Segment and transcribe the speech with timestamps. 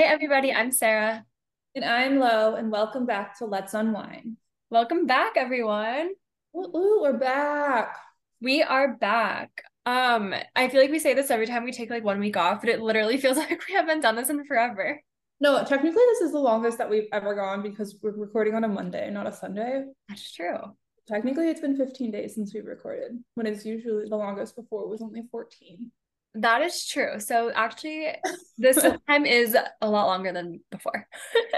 [0.00, 1.26] Hey, everybody, I'm Sarah.
[1.74, 4.38] And I'm Lo, and welcome back to Let's Unwind.
[4.70, 6.12] Welcome back, everyone.
[6.56, 7.98] Ooh, ooh, we're back.
[8.40, 9.62] We are back.
[9.84, 12.62] Um, I feel like we say this every time we take like one week off,
[12.62, 15.02] but it literally feels like we haven't done this in forever.
[15.38, 18.68] No, technically, this is the longest that we've ever gone because we're recording on a
[18.68, 19.84] Monday, not a Sunday.
[20.08, 20.60] That's true.
[21.08, 24.88] Technically, it's been 15 days since we've recorded, when it's usually the longest before it
[24.88, 25.92] was only 14.
[26.34, 27.18] That is true.
[27.18, 28.08] So actually,
[28.58, 31.06] this time is a lot longer than before.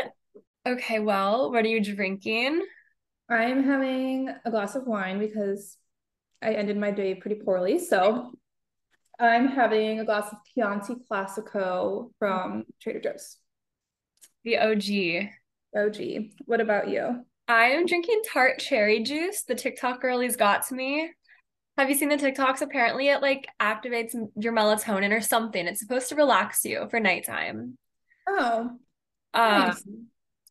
[0.66, 2.62] okay, well, what are you drinking?
[3.28, 5.76] I'm having a glass of wine because
[6.42, 7.78] I ended my day pretty poorly.
[7.78, 8.32] So
[9.18, 13.36] I'm having a glass of Chianti Classico from Trader Joe's.
[14.44, 15.30] The OG.
[15.76, 16.32] OG.
[16.46, 17.24] What about you?
[17.46, 19.42] I'm drinking tart cherry juice.
[19.42, 21.10] The TikTok girlies got to me.
[21.82, 22.62] Have you seen the TikToks?
[22.62, 25.66] Apparently, it like activates your melatonin or something.
[25.66, 27.76] It's supposed to relax you for nighttime.
[28.28, 28.78] Oh,
[29.34, 29.82] um, nice.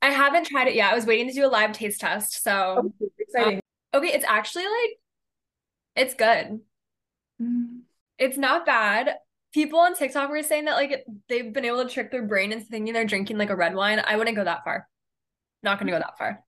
[0.02, 0.92] I haven't tried it yet.
[0.92, 2.44] I was waiting to do a live taste test.
[2.44, 3.61] So oh, exciting.
[3.94, 5.00] Um, okay, it's actually like
[5.95, 6.59] it's good.
[7.42, 7.80] Mm.
[8.20, 9.16] It's not bad.
[9.53, 12.66] People on TikTok were saying that like they've been able to trick their brain into
[12.66, 14.03] thinking they're drinking like a red wine.
[14.05, 14.86] I wouldn't go that far.
[15.64, 16.44] Not gonna go that far.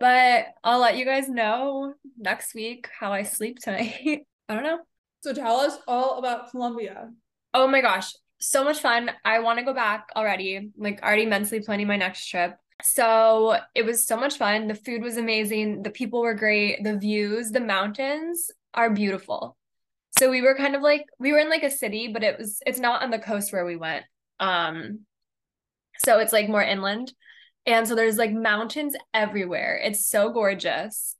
[0.00, 4.26] But I'll let you guys know next week how I sleep tonight.
[4.48, 4.80] I don't know.
[5.20, 7.10] So tell us all about Colombia.
[7.52, 9.10] Oh my gosh, so much fun.
[9.24, 10.70] I want to go back already.
[10.76, 12.56] Like already mentally planning my next trip.
[12.82, 14.66] So it was so much fun.
[14.66, 15.82] The food was amazing.
[15.82, 16.82] The people were great.
[16.82, 19.58] The views, the mountains are beautiful.
[20.18, 22.60] So we were kind of like we were in like a city, but it was
[22.64, 24.04] it's not on the coast where we went.
[24.40, 25.00] Um
[25.98, 27.12] so it's like more inland.
[27.70, 29.80] And so there's like mountains everywhere.
[29.80, 31.14] It's so gorgeous.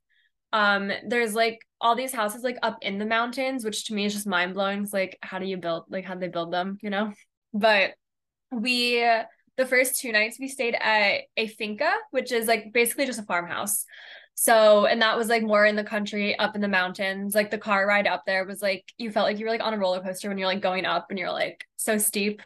[0.53, 4.15] Um, there's like all these houses like up in the mountains, which to me is
[4.15, 4.83] just mind blowing.
[4.83, 7.13] It's like, how do you build like how do they build them, you know?
[7.55, 7.93] But
[8.51, 8.97] we
[9.57, 13.25] the first two nights we stayed at a finca, which is like basically just a
[13.25, 13.85] farmhouse.
[14.35, 17.33] So, and that was like more in the country, up in the mountains.
[17.33, 19.73] Like the car ride up there was like you felt like you were like on
[19.73, 22.43] a roller coaster when you're like going up and you're like so steep.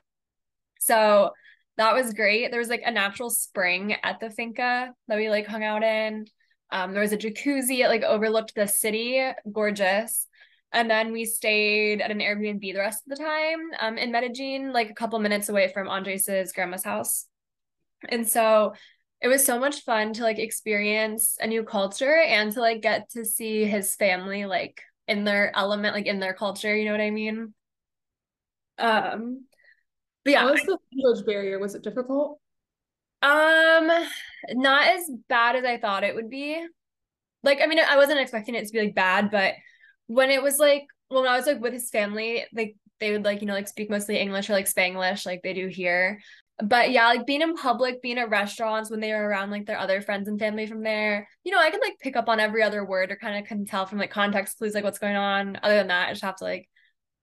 [0.79, 1.31] So
[1.77, 2.51] that was great.
[2.51, 6.27] There was like a natural spring at the finca that we like hung out in.
[6.71, 7.81] Um, there was a jacuzzi.
[7.81, 10.29] It like overlooked the city, gorgeous.
[10.73, 14.73] And then we stayed at an Airbnb the rest of the time um, in Medellin,
[14.73, 17.27] like a couple minutes away from Andres's grandma's house.
[18.09, 18.75] And so
[19.21, 23.09] it was so much fun to like experience a new culture and to like get
[23.11, 26.75] to see his family like in their element, like in their culture.
[26.75, 27.55] You know what I mean?
[28.79, 29.45] Um,
[30.25, 30.45] but yeah.
[30.45, 31.59] What was the language barrier?
[31.59, 32.39] Was it difficult?
[33.23, 33.91] Um,
[34.53, 36.65] not as bad as I thought it would be.
[37.43, 39.55] Like, I mean, I wasn't expecting it to be like bad, but
[40.07, 43.41] when it was like when I was like with his family, like they would like,
[43.41, 46.21] you know, like speak mostly English or like Spanglish, like they do here.
[46.63, 49.79] But yeah, like being in public, being at restaurants when they were around like their
[49.79, 52.63] other friends and family from there, you know, I can like pick up on every
[52.63, 55.59] other word or kind of can tell from like context clues, like what's going on.
[55.63, 56.69] Other than that, I just have to like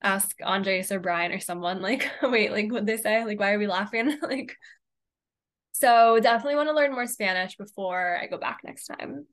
[0.01, 3.23] ask Andres or Brian or someone like, wait, like what they say?
[3.23, 4.17] Like, why are we laughing?
[4.21, 4.55] like,
[5.73, 9.25] so definitely want to learn more Spanish before I go back next time.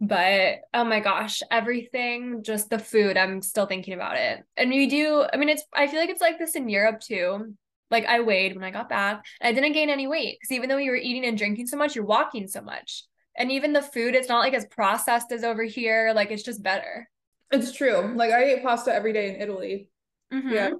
[0.00, 4.40] But oh my gosh, everything, just the food, I'm still thinking about it.
[4.56, 7.54] And we do, I mean, it's, I feel like it's like this in Europe too.
[7.90, 10.78] Like I weighed when I got back I didn't gain any weight because even though
[10.78, 13.04] you were eating and drinking so much, you're walking so much.
[13.36, 16.12] And even the food, it's not like as processed as over here.
[16.14, 17.08] Like it's just better.
[17.54, 18.12] It's true.
[18.14, 19.88] Like I ate pasta every day in Italy.
[20.32, 20.50] Mm-hmm.
[20.50, 20.70] Yeah.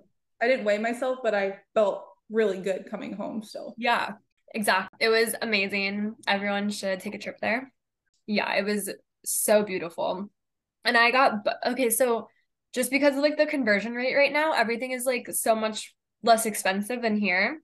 [0.42, 3.74] I didn't weigh myself, but I felt really good coming home still.
[3.78, 4.12] Yeah,
[4.54, 4.98] exactly.
[5.00, 6.16] It was amazing.
[6.26, 7.72] Everyone should take a trip there.
[8.26, 8.90] Yeah, it was
[9.24, 10.28] so beautiful.
[10.84, 12.28] And I got okay, so
[12.74, 16.44] just because of like the conversion rate right now, everything is like so much less
[16.44, 17.60] expensive than here.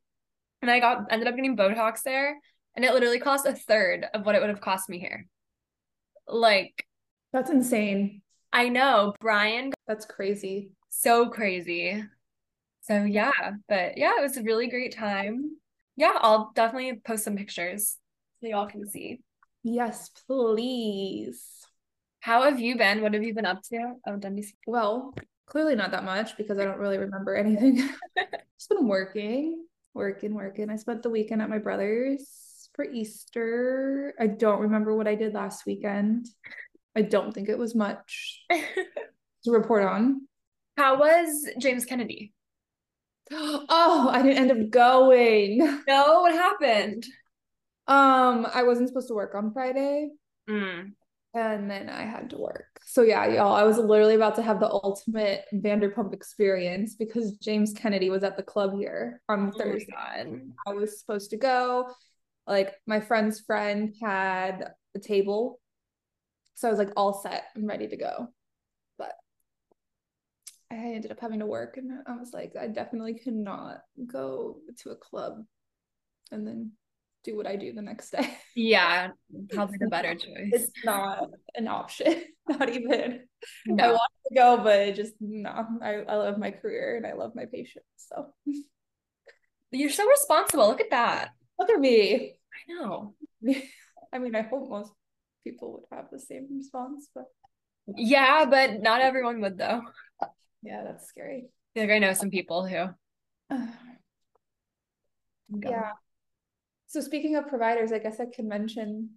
[0.62, 2.38] And I got ended up getting Botox there,
[2.77, 5.27] and it literally cost a third of what it would have cost me here.
[6.28, 6.87] Like
[7.33, 8.22] that's insane.
[8.53, 9.73] I know, Brian.
[9.87, 10.73] That's crazy.
[10.89, 12.05] So crazy.
[12.83, 13.31] So yeah,
[13.69, 15.57] but yeah, it was a really great time.
[15.97, 17.97] Yeah, I'll definitely post some pictures
[18.41, 19.21] so y'all can see.
[19.63, 21.45] Yes, please.
[22.21, 23.03] How have you been?
[23.03, 23.95] What have you been up to?
[24.07, 24.53] Oh, WC.
[24.67, 25.15] Well,
[25.47, 27.77] clearly not that much because I don't really remember anything.
[28.59, 29.65] Just been working,
[29.95, 30.71] working, working.
[30.71, 34.15] I spent the weekend at my brother's for Easter.
[34.19, 36.27] I don't remember what I did last weekend.
[37.01, 40.29] I don't think it was much to report on.
[40.77, 42.35] How was James Kennedy?
[43.33, 45.59] Oh, I didn't end up going.
[45.87, 47.07] No, what happened?
[47.87, 50.11] Um, I wasn't supposed to work on Friday.
[50.49, 50.93] Mm.
[51.33, 52.67] And then I had to work.
[52.85, 57.73] So yeah, y'all, I was literally about to have the ultimate Vanderpump experience because James
[57.73, 59.95] Kennedy was at the club here on Oh Thursday.
[60.67, 61.89] I was supposed to go.
[62.49, 65.61] Like my friend's friend had a table.
[66.55, 68.29] So I was like all set and ready to go.
[68.99, 69.13] But
[70.71, 74.91] I ended up having to work and I was like, I definitely cannot go to
[74.91, 75.45] a club
[76.31, 76.73] and then
[77.25, 78.37] do what I do the next day.
[78.55, 79.11] Yeah,
[79.51, 80.51] probably the better choice.
[80.53, 82.23] It's not an option.
[82.49, 83.21] Not even.
[83.69, 83.93] I No.
[83.93, 85.67] want to go, but just no.
[85.83, 87.85] I, I love my career and I love my patients.
[87.97, 88.27] So
[89.71, 90.67] You're so responsible.
[90.67, 91.31] Look at that.
[91.61, 92.35] look at me.
[92.69, 93.15] I know.
[94.13, 94.93] I mean, I hope most
[95.45, 97.25] people would have the same response, but
[97.97, 99.83] Yeah, but not everyone would though.
[100.63, 101.48] yeah, that's scary.
[101.77, 102.87] Like I know some people who
[105.63, 105.92] Yeah.
[106.87, 109.10] So speaking of providers, I guess I can mention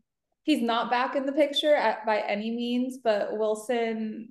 [0.43, 4.29] he's not back in the picture at, by any means, but Wilson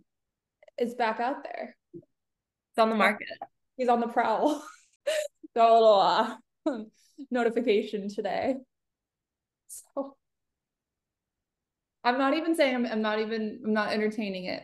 [0.78, 1.76] is back out there.
[1.94, 3.28] It's on the market.
[3.76, 4.64] He's on the prowl.
[5.54, 6.34] Got a little uh,
[7.30, 8.56] notification today.
[9.68, 10.16] So
[12.04, 14.62] I'm not even saying I'm, I'm not even I'm not entertaining it.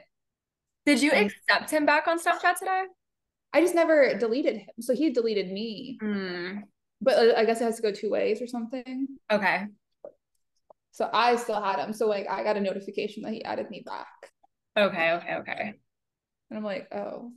[0.86, 2.84] Did you Um, accept him back on Snapchat today?
[3.52, 4.68] I just never deleted him.
[4.80, 5.98] So he deleted me.
[6.00, 6.58] Hmm.
[7.00, 9.06] But uh, I guess it has to go two ways or something.
[9.30, 9.66] Okay.
[10.92, 11.92] So I still had him.
[11.92, 14.06] So like I got a notification that he added me back.
[14.76, 15.12] Okay.
[15.12, 15.34] Okay.
[15.36, 15.72] Okay.
[16.50, 17.32] And I'm like, oh.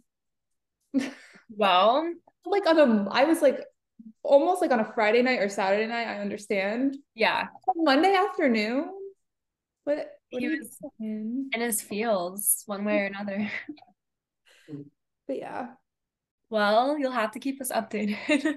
[1.50, 2.10] Well,
[2.46, 3.60] like on a I was like
[4.24, 6.98] almost like on a Friday night or Saturday night, I understand.
[7.14, 7.48] yeah.
[7.68, 8.90] On Monday afternoon.
[9.84, 9.98] What,
[10.30, 10.78] what He was-?
[11.00, 13.50] In his fields one way or another.
[15.28, 15.68] But yeah.
[16.50, 18.18] Well, you'll have to keep us updated.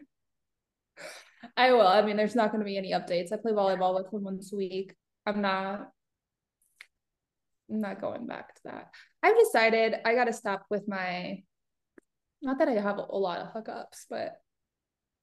[1.57, 1.87] I will.
[1.87, 3.33] I mean, there's not going to be any updates.
[3.33, 4.95] I play volleyball with him once a week.
[5.27, 5.91] I'm not.
[7.71, 8.91] I'm not going back to that.
[9.23, 11.43] I've decided I got to stop with my.
[12.43, 14.33] Not that I have a lot of hookups, but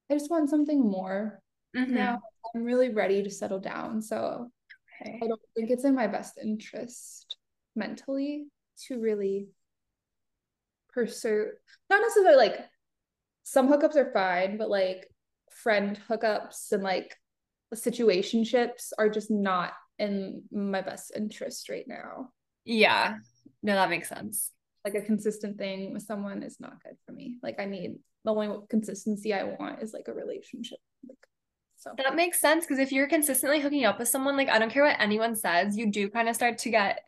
[0.10, 1.42] I just want something more
[1.76, 1.90] Mhm.
[1.90, 2.22] now.
[2.56, 4.02] I'm really ready to settle down.
[4.02, 4.52] So
[5.02, 5.20] Okay.
[5.22, 7.38] I don't think it's in my best interest
[7.76, 8.46] mentally
[8.88, 9.48] to really
[10.94, 11.48] pursue.
[11.90, 12.60] Not necessarily like
[13.44, 15.08] some hookups are fine, but like
[15.52, 17.16] friend hookups and like
[17.74, 22.30] situationships are just not in my best interest right now.
[22.66, 23.18] Yeah.
[23.64, 24.52] No, that makes sense.
[24.84, 27.38] Like a consistent thing with someone is not good for me.
[27.44, 30.80] Like I need the only consistency I want is like a relationship.
[31.08, 31.18] Like
[31.82, 34.72] so That makes sense because if you're consistently hooking up with someone, like I don't
[34.72, 37.02] care what anyone says, you do kind of start to get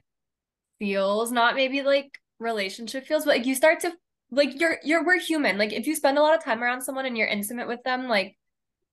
[0.80, 3.94] feels, not maybe like relationship feels, but like you start to
[4.32, 5.58] like you're you're we're human.
[5.58, 8.08] Like if you spend a lot of time around someone and you're intimate with them,
[8.10, 8.38] like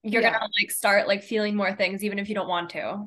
[0.04, 0.32] you're Yeah.
[0.32, 3.06] gonna like start like feeling more things even if you don't want to.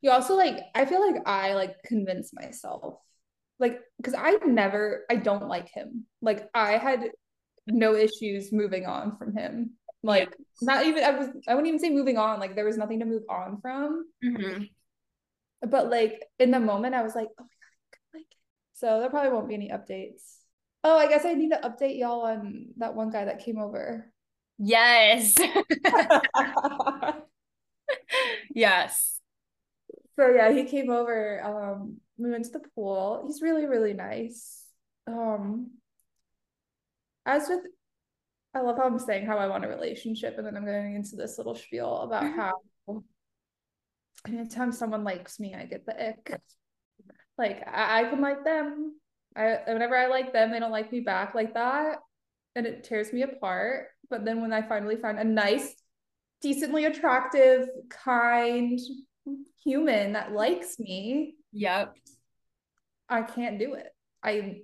[0.00, 2.98] you also like I feel like I like convince myself
[3.58, 7.10] like because I never I don't like him like I had
[7.66, 9.72] no issues moving on from him
[10.02, 13.00] like not even I was I wouldn't even say moving on like there was nothing
[13.00, 14.70] to move on from Mhm.
[15.62, 18.26] but like in the moment I was like oh my god like
[18.74, 20.36] so there probably won't be any updates
[20.84, 24.12] oh I guess I need to update y'all on that one guy that came over
[24.60, 25.36] Yes.
[28.54, 29.20] yes.
[30.16, 31.42] So yeah, he came over.
[31.44, 33.24] Um, we went to the pool.
[33.26, 34.64] He's really, really nice.
[35.06, 35.70] Um,
[37.24, 37.60] as with,
[38.54, 41.16] I love how I'm saying how I want a relationship, and then I'm going into
[41.16, 42.36] this little spiel about Mhm.
[42.36, 43.02] how
[44.26, 46.40] anytime someone likes me, I get the ick.
[47.36, 48.98] Like I, I can like them.
[49.36, 51.98] I whenever I like them, they don't like me back like that,
[52.56, 53.88] and it tears me apart.
[54.10, 55.74] But then when I finally find a nice,
[56.40, 58.78] decently attractive, kind
[59.62, 61.94] human that likes me, Yep.
[63.08, 63.94] I can't do it.
[64.22, 64.62] I,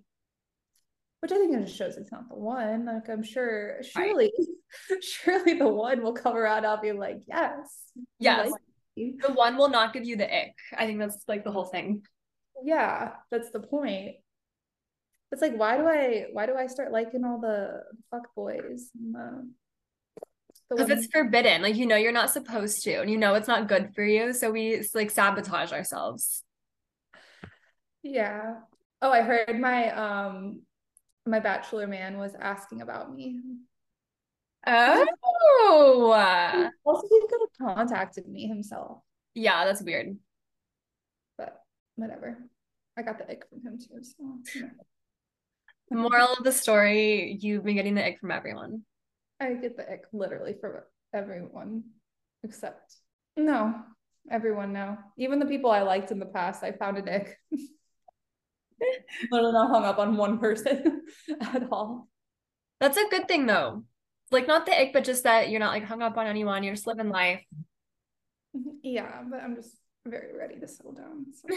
[1.24, 2.84] which I think it just shows it's not the one.
[2.84, 4.30] Like I'm sure, surely,
[5.00, 6.66] surely the one will come around.
[6.66, 7.56] I'll be like, yes,
[8.18, 8.50] Yes.
[8.50, 8.60] like.
[8.94, 10.54] The one will not give you the ick.
[10.76, 12.02] I think that's like the whole thing.
[12.62, 14.16] yeah, that's the point.
[15.32, 18.90] It's like, why do I, why do I start liking all the fuck boys?
[18.94, 19.48] And the,
[20.68, 21.62] the Because it's forbidden.
[21.62, 24.34] Like you know you're not supposed to, and you know it's not good for you.
[24.34, 26.44] So we like sabotage ourselves.
[28.02, 28.56] yeah.
[29.00, 30.62] Oh, I heard my um,
[31.26, 33.40] my bachelor man was asking about me.
[34.66, 36.12] Oh.
[36.84, 38.98] Also, he could have contacted me himself,
[39.34, 40.16] Yeah, that's weird.
[41.36, 41.62] but
[41.96, 42.38] whatever.
[42.96, 44.02] I got the ick from him too.
[44.02, 44.60] So
[45.90, 45.90] know.
[45.90, 48.82] Moral of the story, you've been getting the ick from everyone.
[49.40, 50.76] I get the ick literally from
[51.12, 51.84] everyone
[52.42, 52.96] except
[53.36, 53.74] no.
[54.30, 54.98] everyone now.
[55.18, 57.38] Even the people I liked in the past, I found an ick.
[59.30, 61.02] Literally not hung up on one person
[61.40, 62.08] at all.
[62.80, 63.84] That's a good thing though.
[64.30, 66.62] Like not the ick, but just that you're not like hung up on anyone.
[66.62, 67.42] You're just living life.
[68.84, 69.74] Yeah, but I'm just
[70.06, 71.26] very ready to settle down.
[71.32, 71.48] So.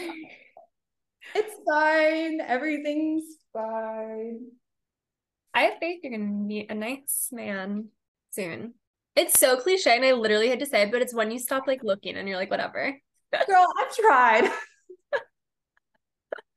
[1.36, 2.40] it's fine.
[2.40, 4.40] Everything's fine.
[5.54, 7.88] I have faith you're gonna meet a nice man
[8.30, 8.74] soon.
[9.14, 11.68] It's so cliche, and I literally had to say it, but it's when you stop
[11.68, 12.96] like looking and you're like, whatever.
[13.32, 14.50] Girl, I've tried.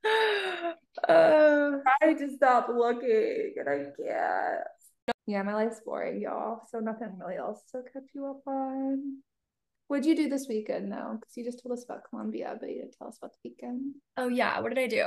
[1.08, 5.16] uh, I to stop looking and I can't.
[5.28, 6.62] Yeah, my life's boring, y'all.
[6.72, 9.20] So nothing really else to catch you up on.
[9.88, 11.18] What'd you do this weekend though?
[11.20, 13.96] Because you just told us about Colombia, but you didn't tell us about the weekend.
[14.18, 15.04] Oh yeah, what did I do?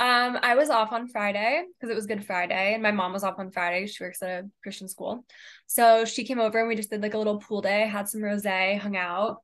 [0.00, 3.24] Um, I was off on Friday because it was Good Friday, and my mom was
[3.24, 3.86] off on Friday.
[3.86, 5.24] She works at a Christian school,
[5.66, 8.20] so she came over and we just did like a little pool day, had some
[8.20, 9.42] rosé, hung out,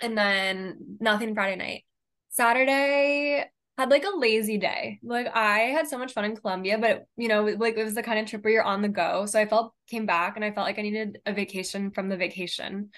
[0.00, 1.84] and then nothing Friday night.
[2.30, 3.44] Saturday
[3.76, 5.00] had like a lazy day.
[5.02, 8.02] Like I had so much fun in Colombia, but you know, like it was the
[8.02, 9.26] kind of trip where you're on the go.
[9.26, 12.16] So I felt came back and I felt like I needed a vacation from the
[12.16, 12.90] vacation.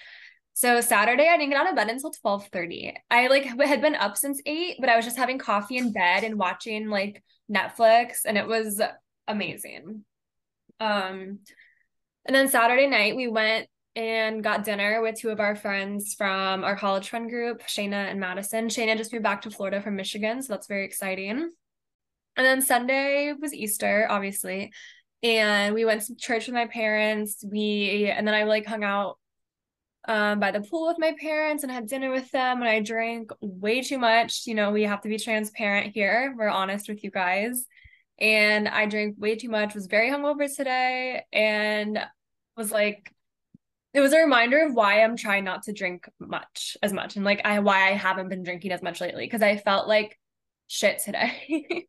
[0.53, 2.95] So Saturday I didn't get out of bed until 12:30.
[3.09, 6.23] I like had been up since 8, but I was just having coffee in bed
[6.23, 8.81] and watching like Netflix and it was
[9.27, 10.05] amazing.
[10.79, 11.39] Um
[12.25, 13.67] and then Saturday night we went
[13.97, 18.19] and got dinner with two of our friends from our college friend group, Shayna and
[18.19, 18.67] Madison.
[18.67, 21.51] Shayna just moved back to Florida from Michigan, so that's very exciting.
[22.35, 24.71] And then Sunday was Easter, obviously.
[25.23, 27.43] And we went to church with my parents.
[27.43, 29.17] We and then I like hung out
[30.07, 32.59] um, by the pool with my parents and had dinner with them.
[32.59, 34.45] And I drank way too much.
[34.45, 36.35] You know, we have to be transparent here.
[36.37, 37.65] We're honest with you guys.
[38.19, 41.99] And I drank way too much, was very hungover today, and
[42.55, 43.11] was like
[43.97, 47.25] it was a reminder of why I'm trying not to drink much as much and
[47.25, 50.19] like I why I haven't been drinking as much lately because I felt like
[50.67, 51.33] shit today.
[51.49, 51.85] did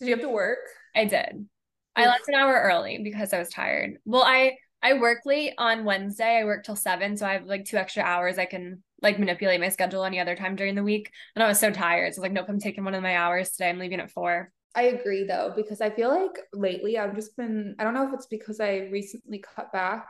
[0.00, 0.58] you have to work?
[0.94, 1.48] I did.
[1.96, 3.94] I left an hour early because I was tired.
[4.04, 6.40] Well, I I work late on Wednesday.
[6.40, 9.60] I work till 7, so I have like two extra hours I can like manipulate
[9.60, 11.10] my schedule any other time during the week.
[11.34, 12.14] And I was so tired.
[12.14, 13.70] So like nope, I'm taking one of my hours today.
[13.70, 14.52] I'm leaving at 4.
[14.74, 18.12] I agree though because I feel like lately I've just been I don't know if
[18.12, 20.04] it's because I recently cut back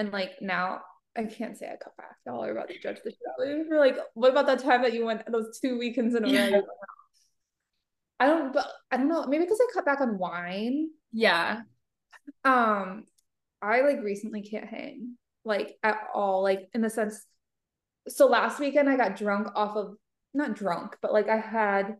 [0.00, 0.80] and like now
[1.16, 2.16] I can't say I cut back.
[2.24, 3.64] Y'all are about to judge the shit out of me.
[3.68, 6.32] We're like, what about that time that you went those two weekends in a row?
[6.32, 6.60] Yeah.
[8.18, 10.88] I don't but I don't know, maybe because I cut back on wine.
[11.12, 11.60] Yeah.
[12.44, 13.04] Um,
[13.60, 17.24] I like recently can't hang like at all, like in the sense
[18.08, 19.96] so last weekend I got drunk off of
[20.32, 21.96] not drunk, but like I had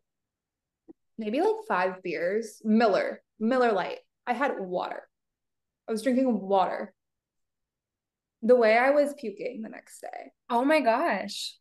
[1.18, 3.98] maybe like five beers, Miller, Miller Lite.
[4.26, 5.02] I had water.
[5.88, 6.94] I was drinking water
[8.42, 10.32] the way I was puking the next day.
[10.48, 11.56] Oh my gosh.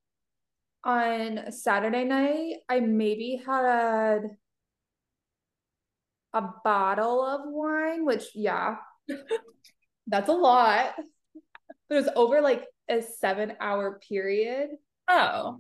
[0.84, 4.22] On Saturday night, I maybe had
[6.34, 8.78] a bottle of wine, which, yeah,
[10.08, 10.94] that's a lot.
[11.90, 14.70] But it was over like a seven hour period.
[15.10, 15.60] Oh.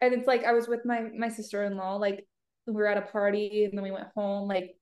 [0.00, 2.26] And it's like I was with my my sister-in-law, like
[2.66, 4.76] we were at a party and then we went home, like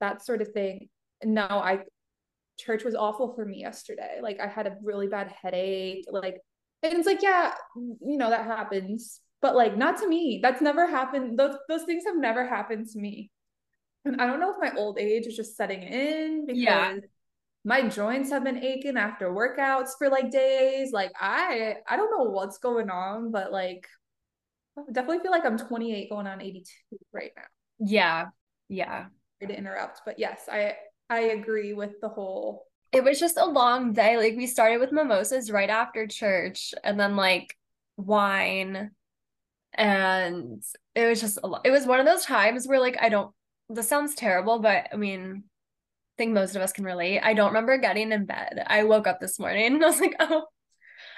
[0.00, 0.88] that sort of thing.
[1.22, 1.84] No, I
[2.60, 4.18] church was awful for me yesterday.
[4.22, 6.04] Like I had a really bad headache.
[6.10, 6.40] Like,
[6.82, 10.40] and it's like, yeah, you know, that happens, but like not to me.
[10.42, 11.38] That's never happened.
[11.38, 13.30] Those those things have never happened to me.
[14.04, 16.96] And I don't know if my old age is just setting in because yeah.
[17.64, 20.92] my joints have been aching after workouts for like days.
[20.92, 23.86] Like I I don't know what's going on, but like
[24.78, 27.42] I definitely feel like I'm 28 going on 82 right now.
[27.78, 28.26] Yeah.
[28.68, 29.06] Yeah.
[29.40, 30.76] to interrupt, but yes, I
[31.10, 32.66] I agree with the whole.
[32.92, 34.16] It was just a long day.
[34.16, 37.56] Like we started with mimosas right after church and then like
[37.96, 38.92] wine
[39.74, 40.62] and
[40.94, 41.62] it was just a lot.
[41.64, 43.32] It was one of those times where like I don't
[43.68, 47.20] this sounds terrible, but I mean I think most of us can relate.
[47.20, 48.62] I don't remember getting in bed.
[48.66, 50.44] I woke up this morning and I was like, oh.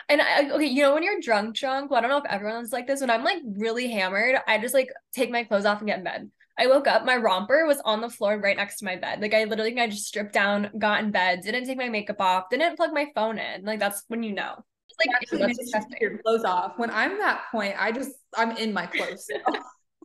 [0.08, 1.90] And I, okay, you know when you're drunk, drunk.
[1.90, 3.00] Well, I don't know if everyone's like this.
[3.00, 6.04] When I'm like really hammered, I just like take my clothes off and get in
[6.04, 6.30] bed.
[6.58, 9.20] I woke up, my romper was on the floor right next to my bed.
[9.20, 12.50] Like I literally I just stripped down, got in bed, didn't take my makeup off,
[12.50, 13.64] didn't plug my phone in.
[13.64, 14.56] Like that's when you know.
[14.88, 16.74] It's like that's your clothes off.
[16.76, 19.26] When I'm that point, I just I'm in my clothes.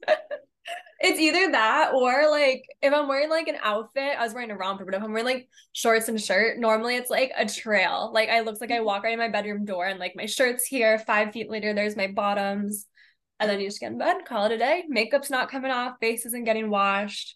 [0.99, 4.55] it's either that or like if I'm wearing like an outfit, I was wearing a
[4.55, 8.11] romper, but if I'm wearing like shorts and shirt, normally it's like a trail.
[8.13, 8.85] Like I looks like I mm-hmm.
[8.85, 10.97] walk right in my bedroom door and like my shirt's here.
[10.99, 12.87] Five feet later, there's my bottoms
[13.39, 14.83] and then you just get in bed, call it a day.
[14.89, 17.35] Makeup's not coming off, face isn't getting washed.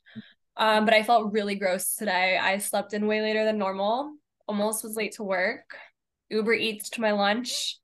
[0.58, 2.38] Um, but I felt really gross today.
[2.42, 4.14] I slept in way later than normal,
[4.48, 5.76] almost was late to work.
[6.30, 7.78] Uber Eats to my lunch.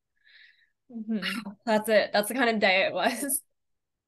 [0.92, 1.20] Mm-hmm.
[1.66, 2.12] That's it.
[2.14, 3.42] That's the kind of day it was.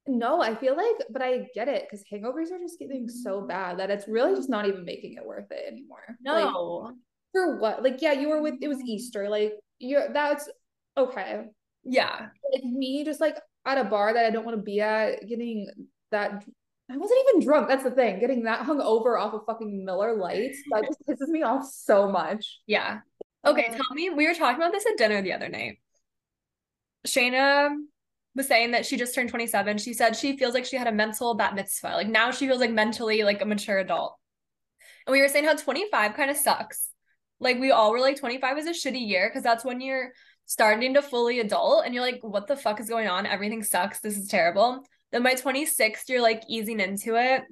[0.06, 3.78] No, I feel like, but I get it because hangovers are just getting so bad
[3.78, 6.16] that it's really just not even making it worth it anymore.
[6.20, 6.34] No.
[6.34, 6.94] Like,
[7.32, 7.84] for what?
[7.84, 9.28] Like, yeah, you were with it was Easter.
[9.28, 10.48] Like, you're that's
[10.96, 11.44] okay.
[11.84, 12.28] Yeah.
[12.52, 13.36] Like me just like
[13.66, 15.68] at a bar that I don't want to be at, getting
[16.10, 16.44] that
[16.90, 17.68] I wasn't even drunk.
[17.68, 18.18] That's the thing.
[18.18, 22.10] Getting that hung over off of fucking Miller Lites, that just pisses me off so
[22.10, 22.60] much.
[22.66, 23.00] Yeah.
[23.44, 25.78] Okay, uh, tell me, we were talking about this at dinner the other night.
[27.06, 27.70] Shayna
[28.34, 29.78] was saying that she just turned 27.
[29.78, 31.88] She said she feels like she had a mental bat mitzvah.
[31.88, 34.16] Like now she feels like mentally like a mature adult.
[35.06, 36.88] And we were saying how 25 kind of sucks.
[37.38, 40.12] Like we all were like 25 is a shitty year because that's when you're
[40.50, 43.24] starting to fully adult and you're like, what the fuck is going on?
[43.24, 44.00] Everything sucks.
[44.00, 44.84] This is terrible.
[45.12, 47.42] Then by 26, you're like easing into it.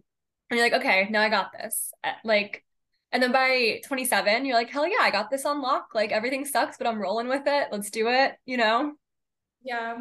[0.50, 1.92] And you're like, okay, now I got this.
[2.02, 2.64] Uh, like,
[3.12, 5.90] and then by 27, you're like, hell yeah, I got this on lock.
[5.94, 7.68] Like everything sucks, but I'm rolling with it.
[7.70, 8.94] Let's do it, you know?
[9.62, 9.98] Yeah.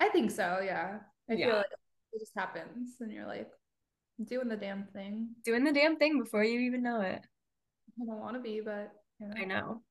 [0.00, 1.00] I think so, yeah.
[1.28, 1.46] I yeah.
[1.46, 1.66] feel like
[2.14, 3.50] it just happens and you're like
[4.24, 5.28] doing the damn thing.
[5.44, 7.20] Doing the damn thing before you even know it.
[8.00, 9.34] I don't want to be, but you know.
[9.38, 9.82] I know.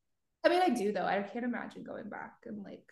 [0.43, 1.05] I mean, I do though.
[1.05, 2.83] I can't imagine going back and like.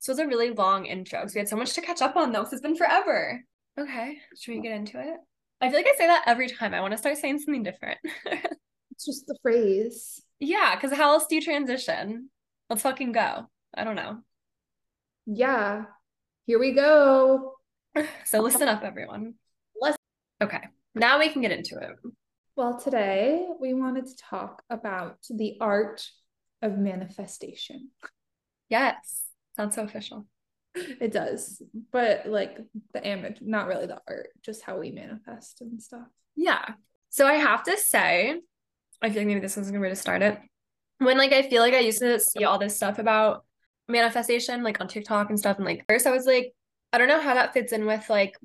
[0.00, 2.32] So it's a really long intro because we had so much to catch up on
[2.32, 2.40] though.
[2.40, 3.42] Because it's been forever.
[3.78, 5.16] Okay, should we get into it?
[5.60, 6.74] I feel like I say that every time.
[6.74, 7.98] I want to start saying something different.
[8.26, 10.22] it's just the phrase.
[10.38, 12.28] Yeah, because how else do you transition?
[12.68, 13.46] Let's fucking go.
[13.74, 14.18] I don't know.
[15.26, 15.84] Yeah.
[16.46, 17.52] Here we go.
[18.24, 19.34] So listen up, everyone.
[19.80, 19.96] Let's
[20.42, 20.62] okay.
[20.96, 21.96] Now we can get into it.
[22.56, 26.04] Well, today we wanted to talk about the art
[26.62, 27.90] of manifestation.
[28.68, 29.24] Yes.
[29.56, 30.26] Sounds so official.
[30.74, 31.62] It does.
[31.92, 32.58] But like
[32.92, 36.08] the image, not really the art, just how we manifest and stuff.
[36.34, 36.64] Yeah.
[37.10, 38.40] So I have to say,
[39.00, 40.38] I feel like maybe this is a good way to start it.
[40.98, 43.44] When like I feel like I used to see all this stuff about
[43.88, 45.58] manifestation like on TikTok and stuff.
[45.58, 46.52] And like first I was like,
[46.92, 48.36] I don't know how that fits in with like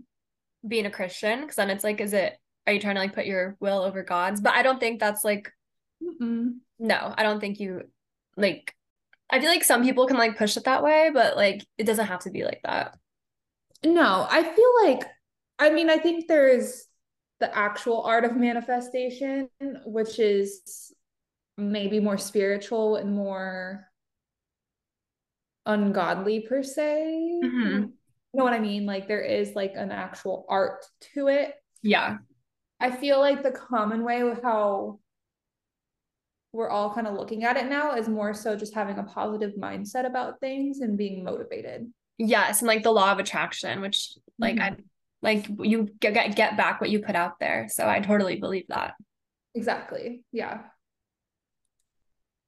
[0.67, 1.45] being a Christian.
[1.45, 2.37] Cause then it's like, is it
[2.67, 4.41] are you trying to like put your will over God's?
[4.41, 5.51] But I don't think that's like
[6.03, 6.57] Mm-mm.
[6.77, 7.84] no, I don't think you
[8.39, 8.73] like
[9.30, 12.08] I feel like some people can like push it that way, but like it doesn't
[12.08, 12.97] have to be like that.
[13.84, 15.04] No, I feel like
[15.60, 16.86] I mean, I think there's
[17.39, 19.49] the actual art of manifestation,
[19.86, 20.93] which is
[21.58, 23.86] maybe more spiritual and more
[25.65, 27.39] ungodly per se.
[27.43, 27.82] Mm-hmm.
[27.82, 28.86] You know what I mean?
[28.86, 31.54] Like there is like an actual art to it.
[31.82, 32.17] Yeah.
[32.80, 34.99] I feel like the common way with how
[36.51, 39.53] we're all kind of looking at it now is more so just having a positive
[39.53, 41.91] mindset about things and being motivated.
[42.17, 44.73] Yes, and like the law of attraction, which like mm-hmm.
[44.73, 44.77] I
[45.21, 47.67] like you get get back what you put out there.
[47.69, 48.95] So I totally believe that.
[49.53, 50.23] Exactly.
[50.31, 50.62] Yeah.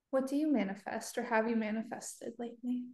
[0.10, 2.86] What do you manifest or have you manifested lately?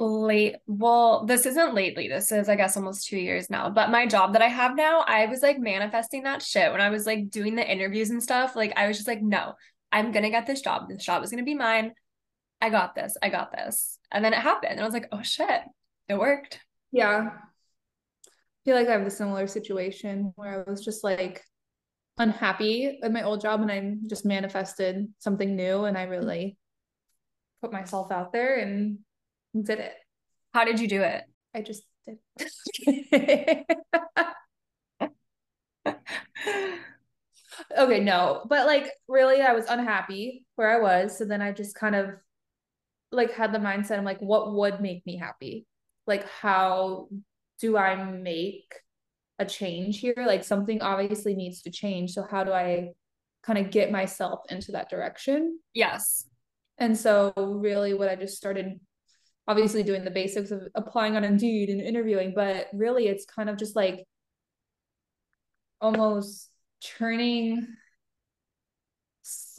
[0.00, 4.04] late well this isn't lately this is i guess almost two years now but my
[4.04, 7.30] job that i have now i was like manifesting that shit when i was like
[7.30, 9.54] doing the interviews and stuff like i was just like no
[9.92, 10.88] i'm gonna get this job.
[10.88, 11.92] This job is gonna be mine.
[12.60, 13.16] I got this.
[13.22, 13.98] I got this.
[14.10, 14.72] And then it happened.
[14.72, 15.62] And i was like oh shit.
[16.08, 16.60] It worked.
[16.92, 17.30] Yeah.
[17.32, 18.30] I
[18.64, 21.42] feel like i have a similar situation where i was just like
[22.18, 26.56] unhappy at my old job and i just manifested something new and i really
[27.60, 28.98] put myself out there and
[29.64, 29.94] did it.
[30.52, 31.24] How did you do it?
[31.54, 32.18] I just did.
[37.76, 41.16] okay, no, but like really, I was unhappy where I was.
[41.16, 42.10] So then I just kind of
[43.12, 45.66] like had the mindset I'm like, what would make me happy?
[46.06, 47.08] Like, how
[47.60, 48.74] do I make
[49.38, 50.14] a change here?
[50.16, 52.12] Like, something obviously needs to change.
[52.12, 52.90] So, how do I
[53.42, 55.58] kind of get myself into that direction?
[55.74, 56.26] Yes.
[56.78, 58.78] And so, really, what I just started
[59.48, 63.56] obviously doing the basics of applying on Indeed and interviewing, but really it's kind of
[63.56, 64.04] just like
[65.80, 66.50] almost
[66.82, 67.66] turning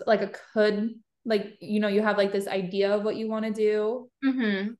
[0.06, 0.92] like a could
[1.26, 4.72] like you know you have like this idea of what you want to do mm-hmm.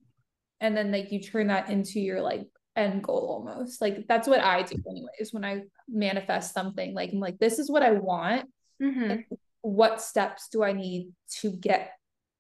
[0.62, 4.40] and then like you turn that into your like end goal almost like that's what
[4.40, 8.48] i do anyways when i manifest something like i'm like this is what i want
[8.82, 9.22] mm-hmm.
[9.62, 11.92] what steps do i need to get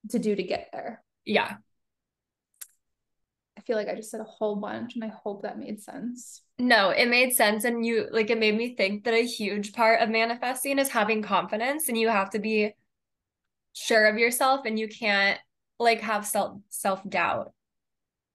[0.09, 1.57] to do to get there yeah
[3.57, 6.41] I feel like I just said a whole bunch and I hope that made sense.
[6.59, 7.65] No, it made sense.
[7.65, 11.21] And you like it made me think that a huge part of manifesting is having
[11.21, 12.73] confidence and you have to be
[13.73, 15.39] sure of yourself and you can't
[15.77, 17.53] like have self self doubt.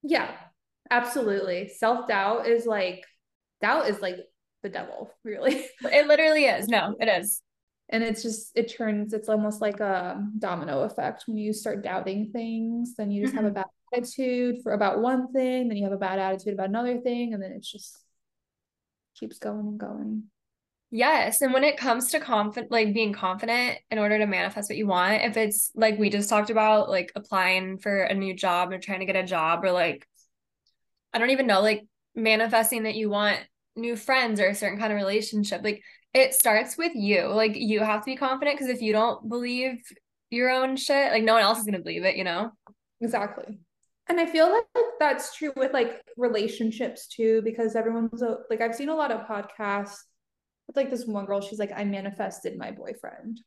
[0.02, 0.30] Yeah,
[0.90, 1.68] absolutely.
[1.68, 3.04] Self doubt is like
[3.60, 4.18] doubt is like
[4.62, 5.66] the devil, really.
[5.82, 6.68] it literally is.
[6.68, 7.42] No, it is.
[7.88, 12.30] and it's just it turns it's almost like a domino effect when you start doubting
[12.32, 13.44] things then you just mm-hmm.
[13.44, 13.68] have a mm-hmm.
[13.92, 17.34] bad attitude for about one thing then you have a bad attitude about another thing
[17.34, 18.02] and then it's just
[19.14, 20.24] keeps going and going
[20.90, 24.76] yes and when it comes to confident like being confident in order to manifest what
[24.76, 28.72] you want if it's like we just talked about like applying for a new job
[28.72, 30.06] or trying to get a job or like
[31.12, 33.38] i don't even know like manifesting that you want
[33.74, 35.82] new friends or a certain kind of relationship like
[36.14, 37.26] it starts with you.
[37.28, 39.82] Like you have to be confident because if you don't believe
[40.30, 42.50] your own shit, like no one else is gonna believe it, you know?
[43.00, 43.58] Exactly.
[44.08, 44.64] And I feel like
[44.98, 49.26] that's true with like relationships too, because everyone's a, like I've seen a lot of
[49.26, 49.96] podcasts
[50.66, 53.40] with like this one girl, she's like, I manifested my boyfriend.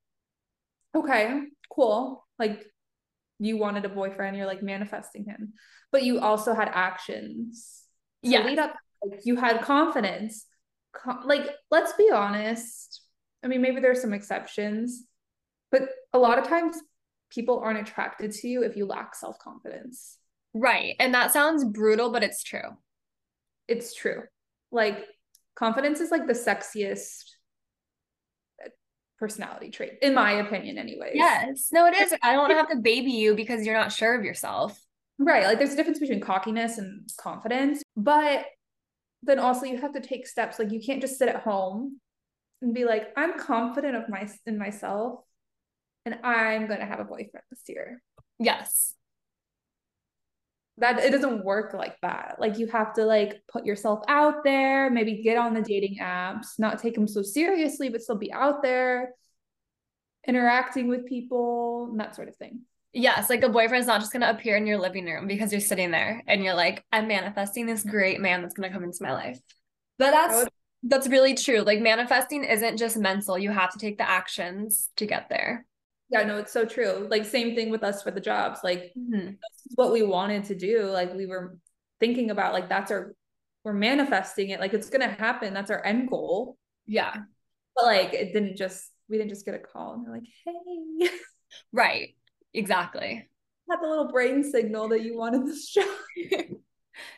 [0.95, 2.25] Okay, cool.
[2.39, 2.65] Like
[3.39, 5.53] you wanted a boyfriend, you're like manifesting him,
[5.91, 7.83] but you also had actions
[8.21, 8.45] yeah.
[8.45, 8.75] lead up.
[9.03, 10.47] Like, you had confidence
[11.25, 13.01] like let's be honest
[13.43, 15.03] i mean maybe there's some exceptions
[15.71, 16.77] but a lot of times
[17.29, 20.17] people aren't attracted to you if you lack self-confidence
[20.55, 20.95] right.
[20.99, 22.77] And that sounds brutal but it's true.
[23.67, 24.23] It's true.
[24.71, 25.05] Like
[25.55, 27.23] confidence is like the sexiest
[28.63, 28.69] uh,
[29.19, 31.13] personality trait in my opinion anyways.
[31.13, 31.69] Yes.
[31.71, 32.13] No it is.
[32.23, 34.79] I don't want to have to baby you because you're not sure of yourself.
[35.19, 35.45] Right.
[35.45, 37.83] Like there's a difference between cockiness and confidence.
[37.95, 38.45] But
[39.23, 40.59] then also you have to take steps.
[40.59, 41.99] Like you can't just sit at home
[42.61, 45.19] and be like i'm confident of my in myself
[46.05, 48.01] and i'm going to have a boyfriend this year.
[48.39, 48.95] Yes
[50.77, 54.89] that it doesn't work like that like you have to like put yourself out there
[54.89, 58.61] maybe get on the dating apps not take them so seriously but still be out
[58.61, 59.13] there
[60.27, 62.61] interacting with people and that sort of thing
[62.97, 65.91] Yes, like a boyfriend's not just gonna appear in your living room because you're sitting
[65.91, 69.37] there and you're like, I'm manifesting this great man that's gonna come into my life.
[69.99, 70.47] But that's
[70.81, 71.59] that's really true.
[71.59, 73.37] Like manifesting isn't just mental.
[73.37, 75.65] You have to take the actions to get there.
[76.15, 77.09] Yeah, no, it's so true.
[77.11, 78.61] Like same thing with us for the jobs.
[78.63, 79.31] Like mm-hmm.
[79.75, 80.85] what we wanted to do.
[80.85, 81.57] Like we were
[81.99, 83.13] thinking about like that's our
[83.65, 84.61] we're manifesting it.
[84.61, 85.53] Like it's gonna happen.
[85.53, 86.57] That's our end goal.
[86.85, 87.15] Yeah.
[87.75, 91.09] But like it didn't just we didn't just get a call and they're like, hey.
[91.73, 92.15] Right.
[92.53, 93.27] Exactly.
[93.69, 95.85] Had the little brain signal that you wanted this job.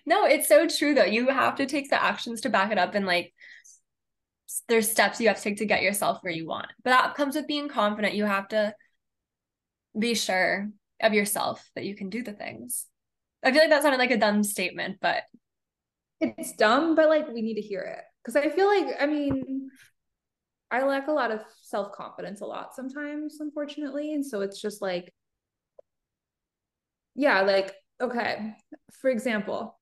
[0.07, 1.03] no, it's so true though.
[1.03, 3.31] You have to take the actions to back it up and like
[4.67, 6.67] there's steps you have to take to get yourself where you want.
[6.83, 8.15] But that comes with being confident.
[8.15, 8.73] You have to
[9.97, 10.69] be sure
[11.01, 12.85] of yourself that you can do the things.
[13.43, 15.23] I feel like that sounded like a dumb statement, but
[16.19, 18.03] it's dumb, but like we need to hear it.
[18.25, 19.69] Cause I feel like, I mean,
[20.69, 24.13] I lack a lot of self confidence a lot sometimes, unfortunately.
[24.13, 25.13] And so it's just like,
[27.15, 28.53] yeah, like, okay,
[28.99, 29.79] for example,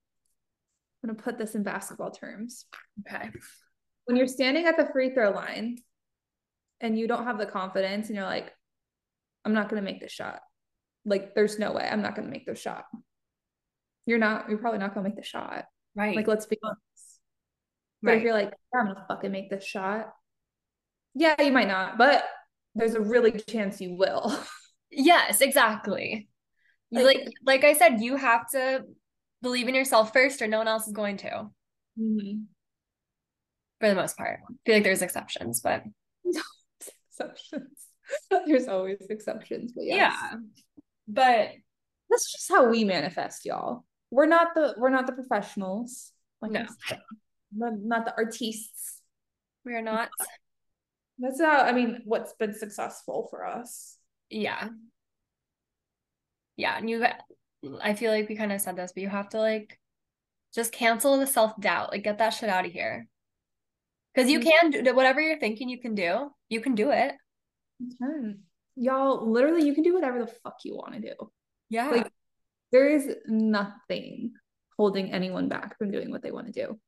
[1.04, 2.66] I'm going to put this in basketball terms.
[3.02, 3.30] Okay.
[4.06, 5.80] When you're standing at the free throw line
[6.82, 8.54] and you don't have the confidence and you're like,
[9.46, 10.40] I'm not going to make this shot.
[11.06, 12.86] Like, there's no way I'm not going to make this shot.
[14.06, 15.66] You're not, you're probably not going to make the shot.
[15.96, 16.16] Right.
[16.16, 16.80] Like, let's be honest.
[18.02, 18.18] But right.
[18.18, 20.14] if you're like, yeah, I'm going to fucking make this shot,
[21.14, 22.26] yeah, you might not, but
[22.74, 24.38] there's a really good chance you will.
[24.98, 26.30] Yes, exactly
[26.92, 28.84] like, like like I said, you have to
[29.42, 31.50] believe in yourself first, or no one else is going to.
[32.00, 32.44] Mm-hmm.
[33.80, 35.84] For the most part, I feel like there's exceptions, but
[37.12, 37.75] exceptions.
[38.48, 40.16] there's always exceptions, but yes.
[40.22, 40.38] yeah.
[41.08, 41.52] But
[42.10, 43.86] that's just how we manifest, y'all.
[44.12, 46.12] We're not the we're not the professionals.
[46.42, 46.66] Like no,
[47.54, 49.02] not the artists.
[49.66, 50.10] We are not.
[51.20, 52.02] That's how I mean.
[52.06, 53.98] What's been successful for us?
[54.30, 54.70] Yeah,
[56.58, 57.06] yeah and you
[57.82, 59.80] i feel like we kind of said this but you have to like
[60.54, 63.08] just cancel the self-doubt like get that shit out of here
[64.14, 64.72] because you mm-hmm.
[64.72, 67.14] can do whatever you're thinking you can do you can do it
[68.00, 68.40] can.
[68.76, 71.14] y'all literally you can do whatever the fuck you want to do
[71.70, 72.12] yeah like
[72.72, 74.34] there is nothing
[74.78, 76.80] holding anyone back from doing what they want to do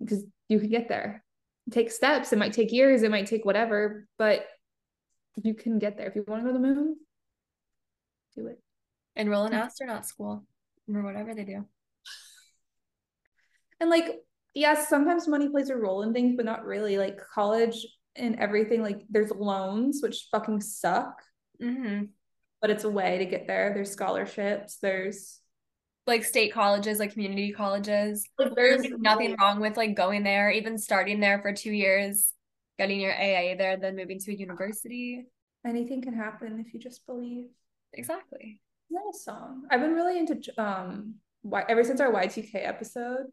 [0.00, 1.24] because you can get there
[1.72, 4.46] take steps it might take years it might take whatever but
[5.42, 6.96] you can get there if you want to go to the moon
[8.36, 8.60] do it.
[9.16, 10.44] Enroll in astronaut school
[10.92, 11.64] or whatever they do.
[13.80, 14.20] And like,
[14.54, 16.98] yes, sometimes money plays a role in things, but not really.
[16.98, 21.22] Like college and everything, like there's loans, which fucking suck.
[21.62, 22.04] Mm-hmm.
[22.60, 23.72] But it's a way to get there.
[23.74, 24.78] There's scholarships.
[24.78, 25.40] There's
[26.06, 28.28] like state colleges, like community colleges.
[28.38, 32.32] Like there's nothing wrong with like going there, even starting there for two years,
[32.78, 35.26] getting your AA there, then moving to a university.
[35.66, 37.46] Anything can happen if you just believe.
[37.92, 38.60] Exactly.
[38.90, 39.64] Nice song.
[39.70, 43.26] I've been really into um why ever since our Y2K episode,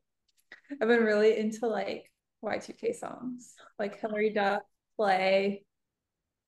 [0.72, 2.12] I've been really into like
[2.44, 3.54] Y2K songs.
[3.78, 4.62] Like Hilary Duff,
[4.98, 5.64] Play.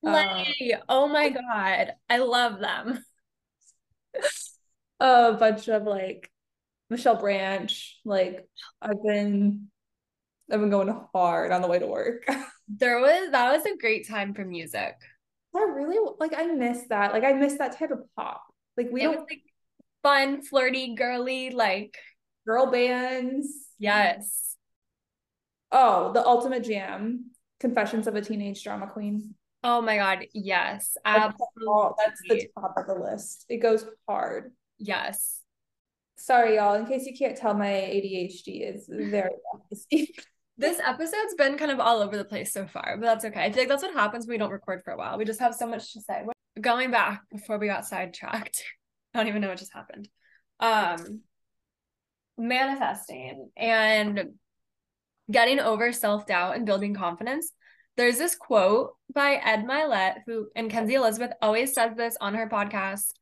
[0.04, 0.44] Um,
[0.88, 1.92] oh my god.
[2.08, 3.04] I love them.
[5.00, 6.30] a bunch of like
[6.90, 8.00] Michelle Branch.
[8.04, 8.48] Like
[8.80, 9.68] I've been
[10.50, 12.24] I've been going hard on the way to work.
[12.68, 14.94] there was that was a great time for music.
[15.54, 17.12] I really like I miss that.
[17.12, 18.42] Like I miss that type of pop.
[18.76, 19.42] Like we it don't like
[20.02, 21.96] fun, flirty, girly, like
[22.46, 23.48] girl bands.
[23.78, 24.56] Yes.
[25.72, 27.30] Oh, the ultimate jam.
[27.60, 29.34] Confessions of a Teenage Drama Queen.
[29.64, 30.96] Oh my god, yes.
[31.04, 31.94] Absolutely.
[32.04, 33.46] That's the top of the list.
[33.48, 34.52] It goes hard.
[34.78, 35.40] Yes.
[36.16, 36.74] Sorry, y'all.
[36.74, 39.30] In case you can't tell, my ADHD is very
[40.58, 43.44] This episode's been kind of all over the place so far, but that's okay.
[43.44, 45.18] I feel like that's what happens when we don't record for a while.
[45.18, 46.24] We just have so much to say.
[46.58, 48.64] Going back before we got sidetracked,
[49.14, 50.08] I don't even know what just happened.
[50.58, 51.20] Um,
[52.38, 54.30] manifesting and
[55.30, 57.52] getting over self doubt and building confidence.
[57.96, 62.48] There's this quote by Ed Mylett, who and Kenzie Elizabeth always says this on her
[62.48, 63.12] podcast.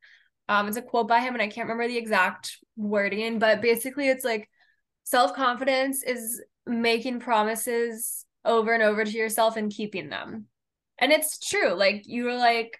[0.47, 4.09] Um, it's a quote by him, and I can't remember the exact wording, but basically,
[4.09, 4.49] it's like
[5.03, 10.45] self confidence is making promises over and over to yourself and keeping them.
[10.99, 11.73] And it's true.
[11.73, 12.77] Like you're like,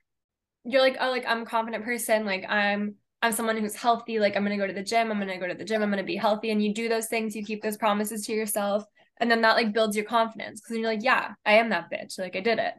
[0.64, 2.26] you're like, oh, like I'm a confident person.
[2.26, 4.20] Like I'm, I'm someone who's healthy.
[4.20, 5.12] Like I'm gonna go to the gym.
[5.12, 5.82] I'm gonna go to the gym.
[5.82, 6.52] I'm gonna be healthy.
[6.52, 7.36] And you do those things.
[7.36, 8.86] You keep those promises to yourself,
[9.18, 12.20] and then that like builds your confidence because you're like, yeah, I am that bitch.
[12.20, 12.74] Like I did it.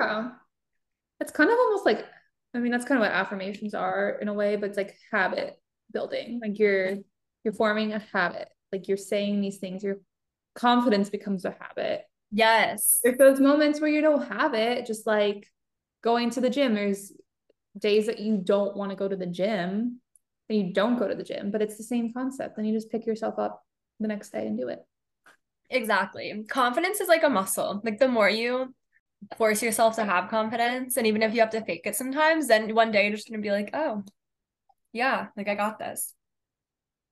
[0.00, 0.32] Oh,
[1.20, 2.04] it's kind of almost like
[2.54, 5.60] I mean, that's kind of what affirmations are in a way, but it's like habit
[5.92, 6.40] building.
[6.42, 6.96] Like you're
[7.44, 8.48] you're forming a habit.
[8.72, 9.96] Like you're saying these things, your
[10.54, 12.02] confidence becomes a habit.
[12.30, 13.00] Yes.
[13.02, 15.46] There's those moments where you don't have it, just like
[16.02, 16.74] going to the gym.
[16.74, 17.12] There's
[17.78, 20.00] days that you don't want to go to the gym
[20.48, 22.56] and you don't go to the gym, but it's the same concept.
[22.56, 23.62] Then you just pick yourself up
[24.00, 24.84] the next day and do it.
[25.70, 26.44] Exactly.
[26.48, 27.80] Confidence is like a muscle.
[27.84, 28.74] Like the more you
[29.36, 32.74] force yourself to have confidence and even if you have to fake it sometimes then
[32.74, 34.02] one day you're just going to be like oh
[34.92, 36.14] yeah like i got this.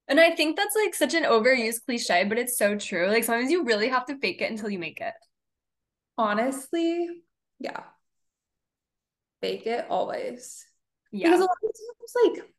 [0.09, 3.09] And i think that's like such an overused cliche but it's so true.
[3.09, 5.15] Like sometimes you really have to fake it until you make it.
[6.17, 7.09] Honestly
[7.59, 7.83] yeah.
[9.41, 10.65] Fake it always.
[11.11, 11.29] Yeah.
[11.29, 12.51] Because a lot of times like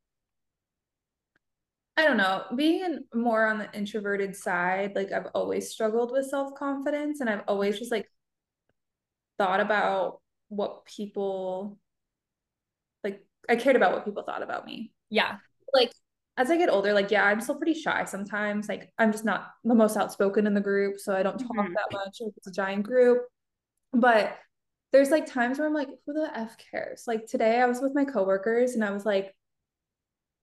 [1.98, 6.54] I don't know, being more on the introverted side, like I've always struggled with self
[6.54, 8.08] confidence and I've always just like
[9.40, 11.78] thought about what people
[13.04, 14.92] like I cared about what people thought about me.
[15.10, 15.38] Yeah.
[15.74, 15.92] Like
[16.38, 18.70] as I get older, like yeah, I'm still pretty shy sometimes.
[18.70, 21.74] Like I'm just not the most outspoken in the group, so I don't talk mm-hmm.
[21.74, 23.24] that much if it's a giant group.
[23.92, 24.38] But
[24.92, 27.06] there's like times where I'm like, who the F cares?
[27.08, 29.34] Like today I was with my coworkers and I was like,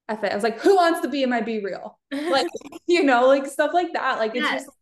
[0.09, 0.33] F it.
[0.33, 1.95] I was like, who wants to be in my BeReal?
[2.13, 2.47] Like,
[2.87, 4.19] you know, like stuff like that.
[4.19, 4.65] Like it's yes.
[4.65, 4.77] just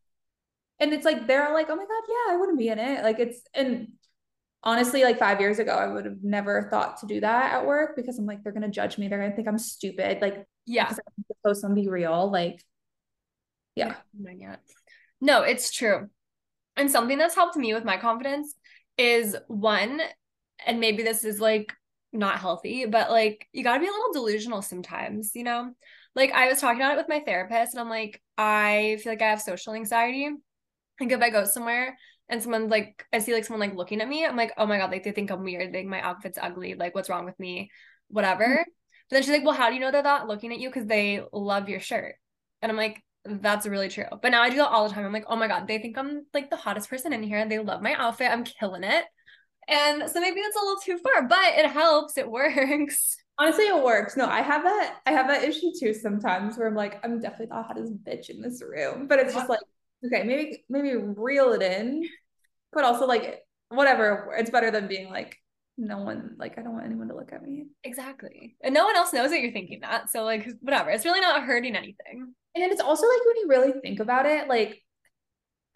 [0.80, 3.04] and it's like they're like, oh my God, yeah, I wouldn't be in it.
[3.04, 3.92] Like it's and
[4.64, 7.94] honestly, like five years ago, I would have never thought to do that at work
[7.96, 9.08] because I'm like, they're gonna judge me.
[9.08, 10.20] They're gonna think I'm stupid.
[10.20, 10.92] Like, yeah,
[11.44, 12.30] post on BeReal.
[12.32, 12.62] Like,
[13.76, 13.94] yeah.
[14.26, 14.56] Oh
[15.20, 16.08] no, it's true.
[16.76, 18.54] And something that's helped me with my confidence
[18.98, 20.00] is one,
[20.66, 21.72] and maybe this is like
[22.12, 25.72] not healthy, but like you gotta be a little delusional sometimes, you know?
[26.14, 29.22] Like I was talking about it with my therapist, and I'm like, I feel like
[29.22, 30.28] I have social anxiety.
[31.00, 31.96] Like if I go somewhere
[32.28, 34.78] and someone's like I see like someone like looking at me, I'm like, oh my
[34.78, 37.70] god, like they think I'm weird, think my outfit's ugly, like what's wrong with me,
[38.08, 38.44] whatever.
[38.44, 38.70] Mm-hmm.
[39.08, 40.86] But then she's like, well, how do you know they're not looking at you because
[40.86, 42.14] they love your shirt?
[42.60, 44.04] And I'm like, that's really true.
[44.20, 45.04] But now I do that all the time.
[45.04, 47.46] I'm like, oh my god, they think I'm like the hottest person in here.
[47.48, 48.30] They love my outfit.
[48.30, 49.04] I'm killing it.
[49.68, 52.18] And so maybe that's a little too far, but it helps.
[52.18, 53.16] It works.
[53.38, 54.16] Honestly, it works.
[54.16, 54.96] No, I have that.
[55.06, 58.42] I have that issue too sometimes where I'm like, I'm definitely the hottest bitch in
[58.42, 59.06] this room.
[59.08, 59.60] But it's just like,
[60.04, 62.08] okay, maybe maybe reel it in
[62.72, 65.36] but also like whatever it's better than being like
[65.78, 68.96] no one like i don't want anyone to look at me exactly and no one
[68.96, 72.72] else knows that you're thinking that so like whatever it's really not hurting anything and
[72.72, 74.82] it's also like when you really think about it like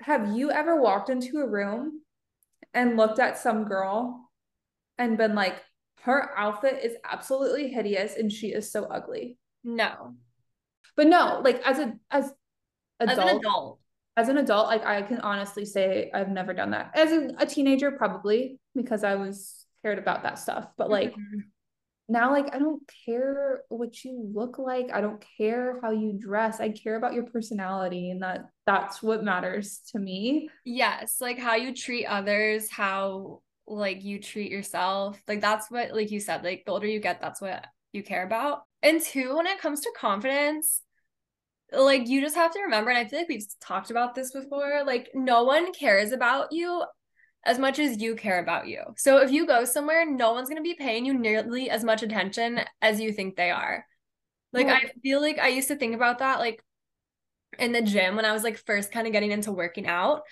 [0.01, 2.03] have you ever walked into a room
[2.77, 4.31] and looked at some girl
[4.99, 5.61] and been like
[6.03, 10.15] her outfit is absolutely hideous and she is so ugly no
[10.95, 12.33] but no like as a as
[13.01, 13.81] adult, as an adult
[14.17, 16.93] as an adult, like I can honestly say I've never done that.
[16.95, 20.69] As a, a teenager, probably because I was cared about that stuff.
[20.79, 21.41] But like mm-hmm.
[22.09, 24.91] Now, like I don't care what you look like.
[24.93, 26.61] I don't care how you dress.
[26.61, 30.49] I care about your personality, and that that's what matters to me.
[30.65, 35.21] Yes, like how you treat others, how like you treat yourself.
[35.27, 38.25] Like that's what, like you said, like the older you get, that's what you care
[38.25, 38.63] about.
[38.83, 40.83] And two, when it comes to confidence,
[41.73, 44.83] like you just have to remember and i feel like we've talked about this before
[44.87, 46.85] like no one cares about you
[47.47, 48.83] as much as you care about you.
[48.97, 52.03] So if you go somewhere, no one's going to be paying you nearly as much
[52.03, 53.87] attention as you think they are.
[54.53, 56.63] Like, I feel like I used to think about that, like
[57.59, 60.23] in the gym when I was like first kind of getting into working out.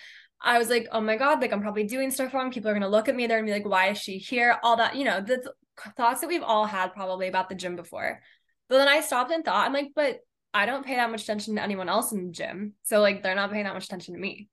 [0.41, 2.51] I was like, oh my God, like I'm probably doing stuff wrong.
[2.51, 3.27] People are going to look at me.
[3.27, 4.59] They're going to be like, why is she here?
[4.63, 5.53] All that, you know, the
[5.97, 8.21] thoughts that we've all had probably about the gym before.
[8.69, 10.21] But then I stopped and thought, I'm like, but
[10.53, 12.75] I don't pay that much attention to anyone else in the gym.
[12.83, 14.49] So like they're not paying that much attention to me.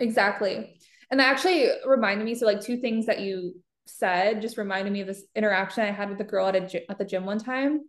[0.00, 0.78] Exactly.
[1.14, 2.34] And that actually reminded me.
[2.34, 3.54] So like two things that you
[3.86, 6.98] said just reminded me of this interaction I had with a girl at a at
[6.98, 7.82] the gym one time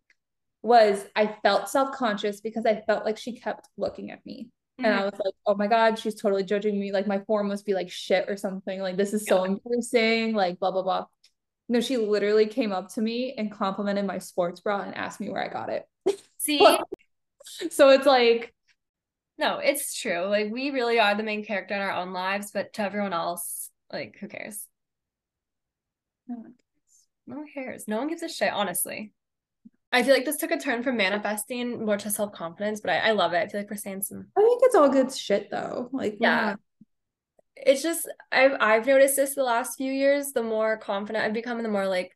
[0.62, 4.52] was I felt self-conscious because I felt like she kept looking at me.
[4.80, 4.86] Mm-hmm.
[4.86, 6.92] And I was like, oh my God, she's totally judging me.
[6.92, 8.80] Like my form must be like shit or something.
[8.80, 9.54] Like this is so yeah.
[9.54, 11.06] embarrassing, like blah, blah, blah.
[11.68, 15.32] No, she literally came up to me and complimented my sports bra and asked me
[15.32, 15.88] where I got it.
[16.38, 16.60] See?
[17.72, 18.54] so it's like,
[19.38, 20.26] no, it's true.
[20.26, 23.70] Like we really are the main character in our own lives, but to everyone else,
[23.92, 24.66] like who cares?
[26.28, 27.08] No one cares.
[27.28, 27.88] No one cares.
[27.88, 29.12] No one gives a shit, honestly.
[29.92, 33.10] I feel like this took a turn from manifesting more to self confidence, but I,
[33.10, 33.38] I love it.
[33.38, 34.28] I feel like we're saying some.
[34.38, 35.90] I think it's all good shit though.
[35.92, 36.56] Like yeah,
[37.56, 40.32] it's just I've I've noticed this the last few years.
[40.34, 42.16] The more confident I've become, and the more like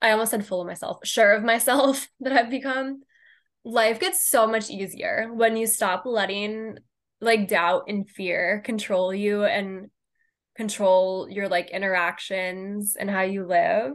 [0.00, 3.02] I almost said full of myself, sure of myself that I've become.
[3.66, 6.78] Life gets so much easier when you stop letting
[7.20, 9.90] like doubt and fear control you and
[10.54, 13.92] control your like interactions and how you live.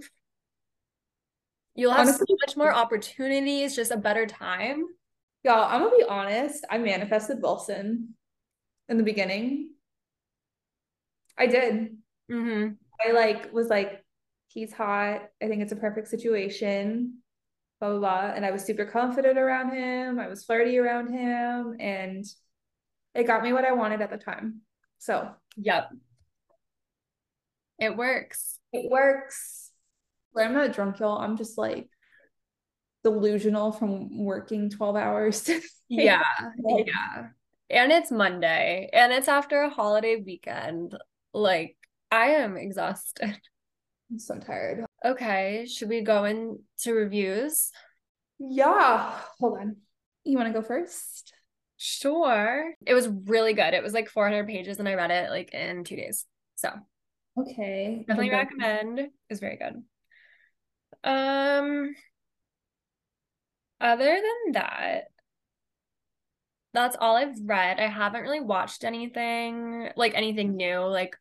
[1.74, 4.84] You'll have Honestly, so much more opportunities, just a better time.
[5.44, 6.66] Y'all, I'm gonna be honest.
[6.70, 8.16] I manifested Wilson
[8.90, 9.70] in the beginning
[11.38, 11.98] I did.
[12.32, 12.74] Mm-hmm.
[13.04, 14.04] I like was like,
[14.48, 15.24] he's hot.
[15.42, 17.18] I think it's a perfect situation.
[17.82, 18.32] Blah blah blah.
[18.34, 20.20] And I was super confident around him.
[20.20, 22.26] I was flirty around him, and
[23.14, 24.62] it got me what I wanted at the time.
[25.00, 25.90] So, yep,
[27.82, 28.60] it works.
[28.72, 29.72] It works.
[30.34, 31.18] But I'm not drunk, y'all.
[31.18, 31.90] I'm just like
[33.04, 35.50] delusional from working 12 hours.
[35.90, 36.22] yeah.
[36.64, 37.28] Yeah.
[37.70, 40.96] And it's Monday and it's after a holiday weekend.
[41.34, 41.76] Like,
[42.12, 43.40] I am exhausted.
[44.12, 44.86] I'm so tired.
[45.04, 47.72] Okay, should we go into reviews?
[48.40, 49.20] Yeah.
[49.40, 49.78] Hold on.
[50.24, 51.34] You want to go first?
[51.78, 52.74] Sure.
[52.86, 53.74] It was really good.
[53.74, 56.26] It was like 400 pages and I read it like in two days.
[56.56, 56.70] So,
[57.40, 58.04] okay.
[58.08, 59.00] Definitely recommend.
[59.00, 59.84] It was very good.
[61.04, 61.96] Um,
[63.80, 65.06] other than that,
[66.74, 67.80] that's all I've read.
[67.80, 70.80] I haven't really watched anything like anything new.
[70.82, 71.18] Like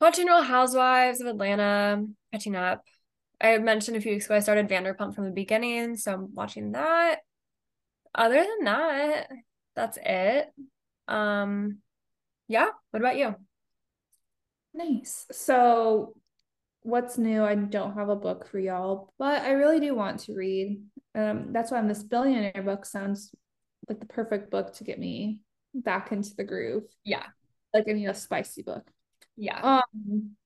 [0.00, 2.84] watching Real Housewives of Atlanta, catching up.
[3.40, 6.72] I mentioned a few weeks ago I started Vanderpump from the beginning, so I'm watching
[6.72, 7.20] that.
[8.14, 9.28] Other than that,
[9.74, 10.52] that's it.
[11.08, 11.78] Um
[12.48, 13.34] yeah, what about you?
[14.72, 15.26] Nice.
[15.32, 16.14] So
[16.82, 17.42] what's new?
[17.42, 20.82] I don't have a book for y'all, but I really do want to read.
[21.14, 23.34] Um that's why this billionaire book sounds
[23.88, 25.40] like the perfect book to get me
[25.74, 26.84] back into the groove.
[27.04, 27.24] Yeah.
[27.72, 28.88] Like I need a spicy book.
[29.36, 29.80] Yeah.
[29.94, 30.36] Um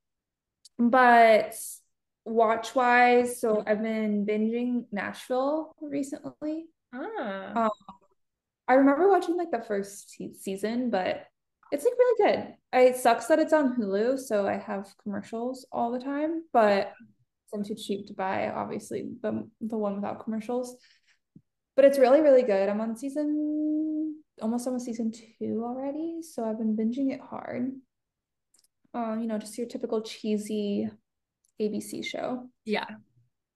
[0.78, 1.54] but
[2.24, 6.66] watch wise, so I've been binging Nashville recently.
[6.92, 7.64] Ah.
[7.64, 7.70] Um,
[8.68, 11.26] I remember watching like the first season, but
[11.72, 12.54] it's like really good.
[12.72, 16.92] It sucks that it's on Hulu, so I have commercials all the time, but
[17.52, 20.76] I'm too cheap to buy obviously the the one without commercials
[21.78, 26.58] but it's really really good i'm on season almost on season two already so i've
[26.58, 27.70] been binging it hard
[28.94, 30.88] um you know just your typical cheesy
[31.60, 32.48] abc show.
[32.64, 32.86] Yeah.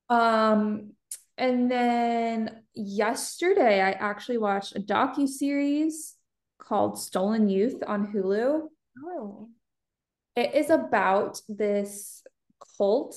[0.08, 0.92] Um
[1.38, 6.14] and then yesterday i actually watched a docu series
[6.58, 8.68] called stolen youth on hulu.
[9.04, 9.48] Oh.
[10.36, 12.22] It is about this
[12.78, 13.16] cult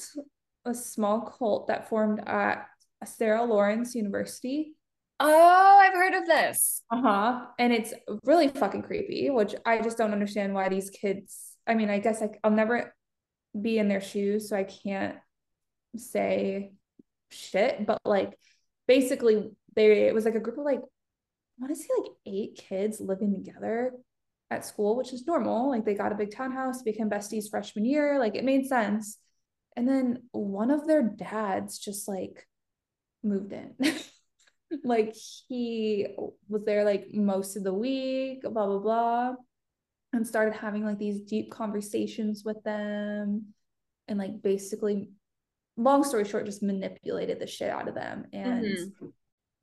[0.65, 2.67] a small cult that formed at
[3.05, 4.75] Sarah Lawrence University.
[5.19, 6.81] Oh, I've heard of this.
[6.91, 7.45] Uh-huh.
[7.59, 11.89] And it's really fucking creepy, which I just don't understand why these kids, I mean,
[11.89, 12.93] I guess I, I'll never
[13.59, 15.17] be in their shoes, so I can't
[15.97, 16.73] say
[17.29, 18.37] shit, but like
[18.87, 22.63] basically they it was like a group of like I want to say like eight
[22.69, 23.93] kids living together
[24.51, 25.69] at school, which is normal.
[25.69, 29.17] Like they got a big townhouse, became besties freshman year, like it made sense.
[29.75, 32.47] And then one of their dads just like
[33.23, 33.73] moved in.
[34.83, 35.15] like
[35.47, 36.07] he
[36.47, 39.33] was there like most of the week, blah blah blah,
[40.15, 43.53] and started having like these deep conversations with them,
[44.07, 45.11] and like basically,
[45.77, 48.25] long story short, just manipulated the shit out of them.
[48.33, 49.07] And mm-hmm.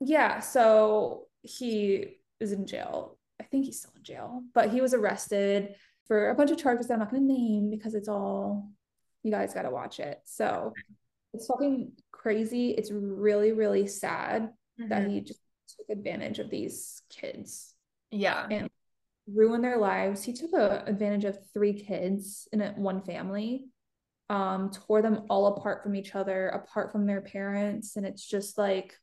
[0.01, 3.19] yeah, so he is in jail.
[3.41, 5.75] I think he's still in jail, but he was arrested.
[6.07, 8.69] for a bunch of charges that I'm not going to name because it's all
[9.23, 10.21] you guys got to watch it.
[10.25, 10.73] So
[11.33, 12.73] it's fucking crazy.
[12.73, 14.89] It's really, really sad mm-hmm.
[14.89, 17.75] that he just took advantage of these kids.
[18.11, 18.47] Yeah.
[18.51, 18.69] And
[19.35, 20.23] ruin their lives.
[20.23, 23.67] He took a, advantage of three kids in a, one family,
[24.31, 27.97] um, tore them all apart from each other, apart from their parents.
[27.97, 28.95] And it's just like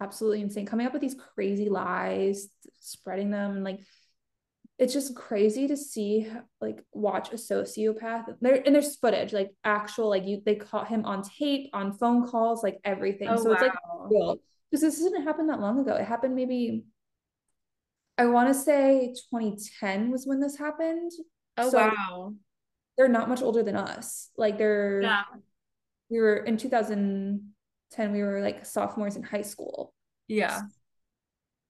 [0.00, 0.66] absolutely insane.
[0.66, 2.48] Coming up with these crazy lies,
[2.80, 3.80] spreading them, like
[4.78, 10.08] it's just crazy to see like watch a sociopath there and there's footage like actual
[10.08, 13.52] like you they caught him on tape on phone calls like everything oh, so wow.
[13.54, 13.72] it's like
[14.08, 14.38] real
[14.70, 16.84] because this didn't happen that long ago it happened maybe
[18.18, 21.12] I want to say 2010 was when this happened.
[21.56, 22.34] Oh so wow.
[22.96, 24.30] They're not much older than us.
[24.36, 25.22] Like they're yeah.
[26.10, 29.94] we were in 2010 we were like sophomores in high school.
[30.26, 30.62] Yeah.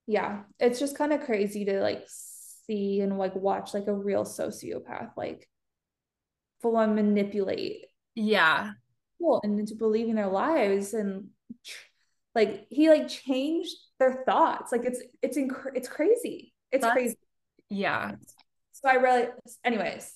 [0.07, 4.25] Yeah, it's just kind of crazy to like see and like watch like a real
[4.25, 5.47] sociopath like
[6.63, 7.85] full on manipulate.
[8.15, 8.73] Yeah.
[9.19, 11.29] People and into believing their lives and
[12.39, 14.71] like he like changed their thoughts.
[14.71, 16.55] Like it's it's inc- it's crazy.
[16.71, 17.19] It's That's, crazy.
[17.69, 18.13] Yeah.
[18.73, 19.27] So I really
[19.65, 20.15] anyways,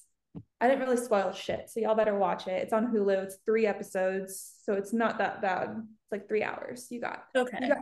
[0.61, 1.69] I didn't really spoil shit.
[1.69, 2.63] So y'all better watch it.
[2.63, 3.25] It's on Hulu.
[3.25, 4.55] It's three episodes.
[4.63, 5.71] So it's not that bad.
[5.71, 6.87] It's like three hours.
[6.91, 7.59] You got okay.
[7.61, 7.79] You got,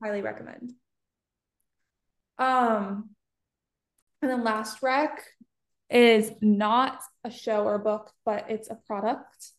[0.00, 0.72] highly recommend.
[2.38, 3.10] Um
[4.22, 5.20] and then last rec
[5.90, 9.50] is not a show or book, but it's a product.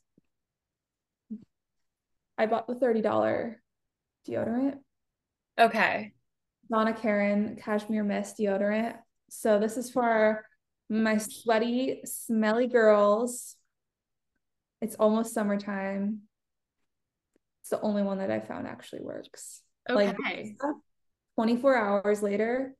[2.37, 3.55] I bought the $30
[4.27, 4.75] deodorant.
[5.59, 6.13] Okay.
[6.69, 8.95] Donna Karan Cashmere Mist deodorant.
[9.29, 10.45] So this is for
[10.89, 13.55] my sweaty, smelly girls.
[14.81, 16.21] It's almost summertime.
[17.61, 19.61] It's the only one that I found actually works.
[19.89, 20.05] Okay.
[20.05, 20.75] Like
[21.35, 22.75] 24 hours later,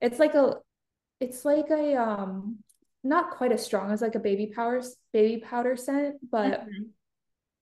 [0.00, 0.56] it's like a
[1.20, 2.58] it's like a um
[3.04, 4.82] not quite as strong as like a baby powder
[5.12, 6.82] baby powder scent, but mm-hmm.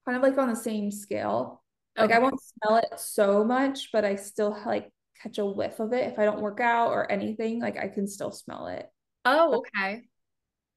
[0.05, 1.63] kind of like on the same scale.
[1.97, 2.15] Like okay.
[2.15, 4.91] I won't smell it so much, but I still like
[5.23, 7.61] catch a whiff of it if I don't work out or anything.
[7.61, 8.87] Like I can still smell it.
[9.25, 10.05] Oh, okay.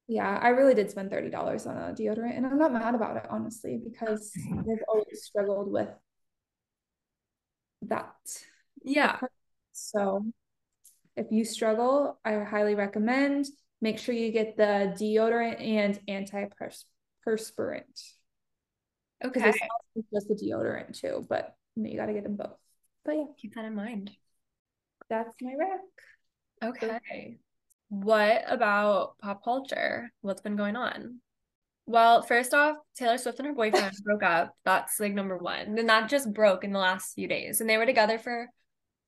[0.08, 3.16] Yeah, I really did spend thirty dollars on a deodorant, and I'm not mad about
[3.16, 5.88] it honestly because I've always struggled with
[7.82, 8.14] that.
[8.82, 9.18] Yeah.
[9.72, 10.24] So
[11.16, 13.46] if you struggle, I highly recommend
[13.80, 18.02] make sure you get the deodorant and antiperspirant.
[19.24, 19.52] Okay.
[19.96, 22.56] It's just the deodorant too, but you, know, you got to get them both.
[23.04, 24.10] But yeah, keep that in mind.
[25.08, 25.80] That's my rec.
[26.62, 27.38] Okay.
[27.88, 30.12] What about pop culture?
[30.20, 31.20] What's been going on?
[31.86, 34.54] Well, first off, Taylor Swift and her boyfriend broke up.
[34.64, 35.76] That's like number one.
[35.78, 37.60] And that just broke in the last few days.
[37.60, 38.48] And they were together for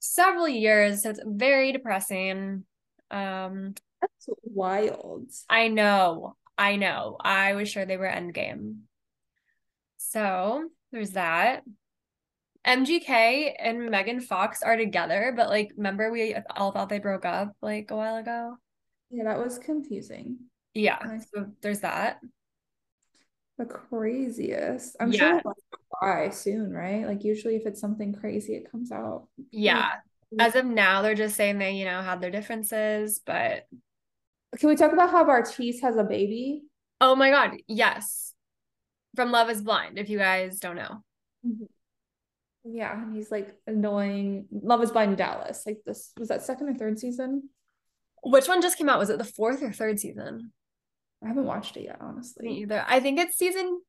[0.01, 1.03] several years.
[1.03, 2.65] So it's very depressing.
[3.11, 5.31] Um That's wild.
[5.49, 6.37] I know.
[6.59, 7.17] I know.
[7.21, 8.81] I was sure they were endgame.
[10.13, 11.63] So there's that.
[12.67, 17.57] MGK and Megan Fox are together, but like, remember we all thought they broke up
[17.63, 18.57] like a while ago?
[19.11, 20.37] Yeah, that was confusing.
[20.75, 22.21] Yeah, so there's that.
[23.57, 24.97] The craziest.
[25.01, 25.41] I'm yeah.
[25.41, 25.55] sure
[25.99, 27.07] why soon, right?
[27.07, 29.29] Like, usually if it's something crazy, it comes out.
[29.51, 29.93] Yeah.
[30.39, 33.67] As of now, they're just saying they, you know, had their differences, but.
[34.59, 36.63] Can we talk about how Bartise has a baby?
[37.01, 37.57] Oh my God.
[37.67, 38.33] Yes
[39.15, 41.03] from Love is Blind, if you guys don't know.
[41.47, 41.65] Mm-hmm.
[42.65, 44.47] Yeah, and he's like annoying.
[44.51, 45.65] Love is Blind Dallas.
[45.67, 47.49] Like this was that second or third season?
[48.23, 49.01] Which one just came out?
[49.01, 50.53] Was it the fourth or third season?
[51.25, 52.47] I haven't watched it yet, honestly.
[52.47, 52.85] Me either.
[52.87, 53.81] I think it's season.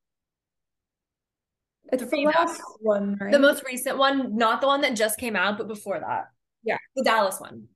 [1.92, 3.30] It's the last one, right?
[3.30, 6.26] The most recent one, not the one that just came out, but before that.
[6.64, 6.78] Yeah.
[6.96, 7.68] The Dallas one.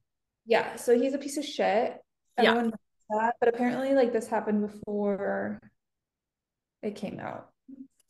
[0.46, 0.76] Yeah.
[0.76, 1.96] So he's a piece of shit.
[2.36, 2.70] Everyone yeah.
[2.70, 3.34] knows that.
[3.38, 5.60] But apparently, like this happened before
[6.82, 7.50] it came out.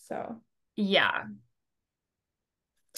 [0.06, 0.40] So
[0.76, 1.24] yeah.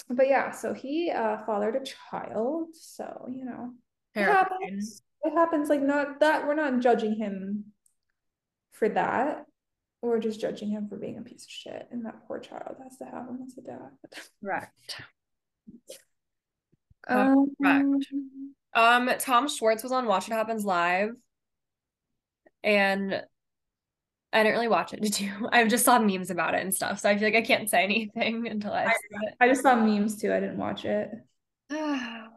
[0.09, 2.69] But yeah, so he uh fathered a child.
[2.73, 3.73] So, you know,
[4.15, 5.03] it happens.
[5.23, 7.65] It happens like not that we're not judging him
[8.71, 9.45] for that.
[10.01, 11.87] We're just judging him for being a piece of shit.
[11.91, 13.91] And that poor child has to have him as a dad.
[14.43, 15.01] Correct.
[17.07, 18.07] Um, Correct.
[18.73, 21.11] Um, Tom Schwartz was on Watch What Happens Live.
[22.63, 23.21] And
[24.33, 25.01] I didn't really watch it.
[25.01, 25.49] Did you?
[25.51, 26.99] I just saw memes about it and stuff.
[26.99, 28.95] So I feel like I can't say anything until I, I.
[29.41, 30.33] I just saw memes too.
[30.33, 31.09] I didn't watch it.
[31.71, 32.27] oh,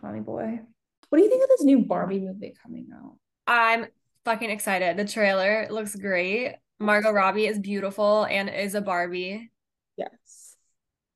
[0.00, 0.60] Tommy boy.
[1.08, 3.16] What do you think of this new Barbie movie coming out?
[3.46, 3.86] I'm
[4.24, 4.96] fucking excited.
[4.96, 6.56] The trailer looks great.
[6.78, 9.50] Margot Robbie is beautiful and is a Barbie.
[9.96, 10.56] Yes.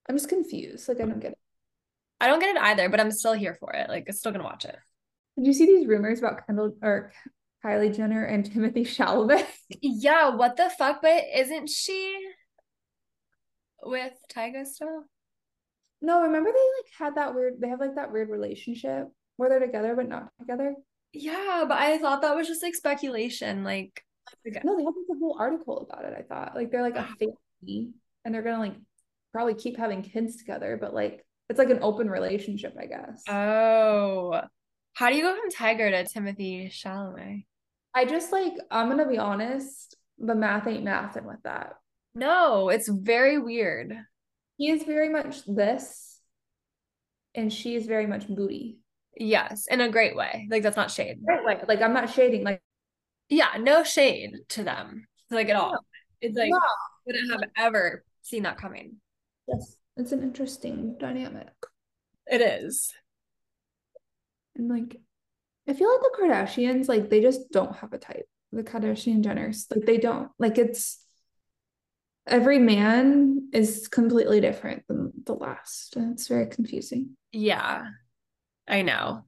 [0.08, 0.88] I'm just confused.
[0.88, 1.38] Like I don't get it.
[2.20, 3.88] I don't get it either, but I'm still here for it.
[3.88, 4.76] Like, I'm still gonna watch it.
[5.36, 7.12] Did you see these rumors about Kendall or
[7.64, 9.46] Kylie Jenner and Timothy Chalamet.
[9.82, 11.00] Yeah, what the fuck?
[11.02, 12.18] But isn't she
[13.82, 15.04] with Tyga still?
[16.02, 17.61] No, remember they like had that weird.
[17.61, 20.74] They have like that weird relationship where they're together but not together.
[21.12, 23.64] Yeah, but I thought that was just like speculation.
[23.64, 24.02] Like,
[24.44, 26.14] no, they have like a whole article about it.
[26.18, 27.04] I thought like they're like a
[27.62, 27.90] family
[28.24, 28.76] and they're gonna like
[29.32, 33.22] probably keep having kids together, but like it's like an open relationship, I guess.
[33.28, 34.40] Oh,
[34.94, 37.44] how do you go from Tyga to Timothy Chalamet?
[37.95, 41.74] I just like I'm gonna be honest, the math ain't mathing with that.
[42.14, 43.93] No, it's very weird.
[44.57, 46.20] He is very much this,
[47.34, 48.78] and she is very much booty.
[49.16, 50.47] Yes, in a great way.
[50.51, 51.18] Like that's not shade.
[51.26, 51.61] Right way.
[51.66, 52.45] Like I'm not shading.
[52.45, 52.62] Like
[53.28, 55.07] yeah, no shade to them.
[55.30, 55.78] Like at all.
[56.20, 56.59] It's like no.
[57.07, 58.97] wouldn't have ever seen that coming.
[59.49, 59.76] Yes.
[59.97, 61.53] It's an interesting dynamic.
[62.26, 62.93] It is.
[64.57, 64.97] And like
[65.71, 68.27] I feel like the Kardashians, like they just don't have a type.
[68.51, 69.66] The Kardashian Jenners.
[69.71, 70.29] Like they don't.
[70.37, 70.99] Like it's
[72.27, 75.95] every man is completely different than the last.
[75.95, 77.11] And it's very confusing.
[77.31, 77.87] Yeah.
[78.66, 79.27] I know.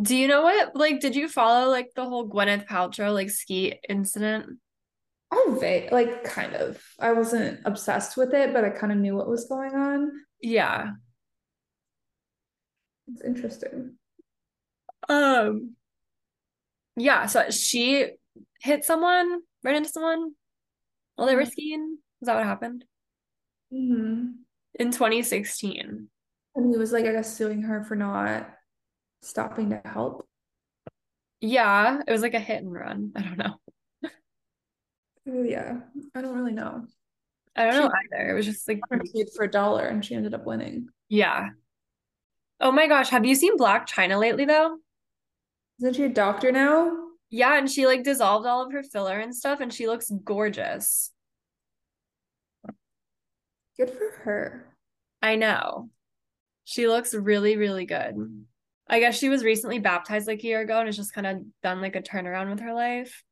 [0.00, 0.76] Do you know what?
[0.76, 4.58] Like, did you follow like the whole Gwyneth Paltrow like ski incident?
[5.32, 5.58] Oh,
[5.90, 6.80] like kind of.
[7.00, 10.12] I wasn't obsessed with it, but I kind of knew what was going on.
[10.40, 10.92] Yeah.
[13.08, 13.96] It's interesting.
[15.08, 15.76] Um
[16.96, 18.10] yeah, so she
[18.60, 20.32] hit someone, ran into someone
[21.16, 21.50] while they were mm-hmm.
[21.50, 21.98] skiing.
[22.20, 22.84] Is that what happened?
[23.72, 24.32] Mm-hmm.
[24.78, 26.08] In 2016.
[26.54, 28.48] And he was like, I guess suing her for not
[29.22, 30.26] stopping to help?
[31.40, 33.12] Yeah, it was like a hit and run.
[33.16, 33.54] I don't know.
[35.24, 35.76] Yeah,
[36.14, 36.84] I don't really know.
[37.54, 38.30] I don't she know either.
[38.30, 38.80] It was just like
[39.36, 40.88] for a dollar and she ended up winning.
[41.08, 41.50] Yeah.
[42.60, 44.78] Oh my gosh, have you seen Blac Chyna lately though?
[45.82, 46.96] Isn't she a doctor now?
[47.28, 51.10] Yeah, and she like dissolved all of her filler and stuff and she looks gorgeous.
[53.76, 54.76] Good for her.
[55.20, 55.90] I know.
[56.62, 58.14] She looks really, really good.
[58.86, 61.38] I guess she was recently baptized like a year ago and has just kind of
[61.64, 63.24] done like a turnaround with her life.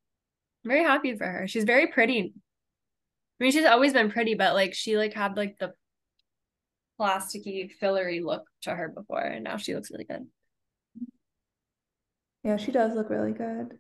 [0.64, 1.46] I'm very happy for her.
[1.46, 2.34] She's very pretty.
[2.34, 5.72] I mean, she's always been pretty, but like she like had like the
[6.98, 10.26] plasticky, fillery look to her before, and now she looks really good.
[12.42, 13.78] Yeah, she does look really good.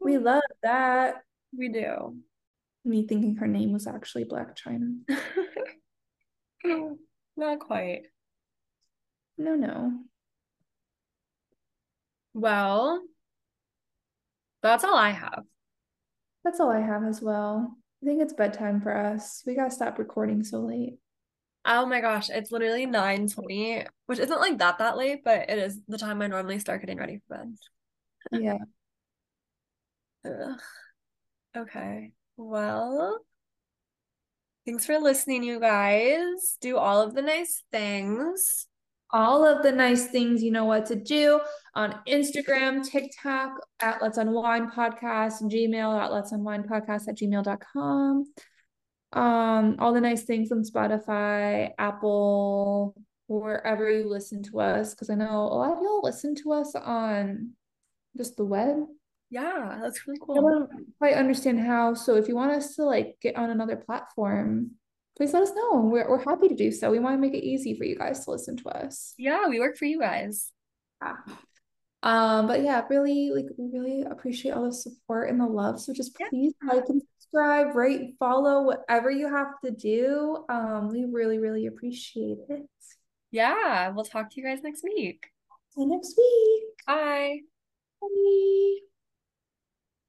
[0.00, 1.22] We love that.
[1.56, 2.18] We do.
[2.84, 4.96] Me thinking her name was actually Black China.
[7.36, 8.06] Not quite.
[9.38, 10.04] No, no.
[12.34, 13.02] Well,
[14.62, 15.44] that's all I have.
[16.44, 17.76] That's all I have as well.
[18.02, 19.42] I think it's bedtime for us.
[19.46, 20.98] We gotta stop recording so late.
[21.64, 25.58] Oh my gosh, it's literally 9 20, which isn't like that that late, but it
[25.58, 27.56] is the time I normally start getting ready for bed.
[28.32, 28.58] Yeah.
[30.24, 30.60] Ugh.
[31.56, 32.12] Okay.
[32.36, 33.24] Well,
[34.66, 36.56] thanks for listening, you guys.
[36.60, 38.66] Do all of the nice things
[39.14, 41.40] all of the nice things you know what to do
[41.74, 48.24] on Instagram, TikTok at Let's Unwind Podcast, Gmail at Let's Unwind Podcast at gmail.com.
[49.12, 52.96] Um, all the nice things on Spotify, Apple,
[53.28, 54.94] wherever you listen to us.
[54.94, 57.52] Because I know a lot of y'all listen to us on
[58.16, 58.76] just the web.
[59.30, 60.38] Yeah, that's really cool.
[60.38, 61.94] I don't quite understand how.
[61.94, 64.72] So if you want us to like get on another platform,
[65.16, 65.80] please let us know.
[65.80, 66.90] We're, we're happy to do so.
[66.90, 69.14] We want to make it easy for you guys to listen to us.
[69.18, 70.52] Yeah, we work for you guys.
[71.02, 71.16] Yeah.
[72.02, 75.80] Um, but yeah, really, like, we really appreciate all the support and the love.
[75.80, 76.74] So just please yeah.
[76.74, 80.44] like and subscribe, rate, follow, whatever you have to do.
[80.48, 82.66] Um, we really, really appreciate it.
[83.30, 85.26] Yeah, we'll talk to you guys next week.
[85.70, 86.86] See you next week.
[86.86, 87.53] Bye.
[88.08, 88.93] Bye.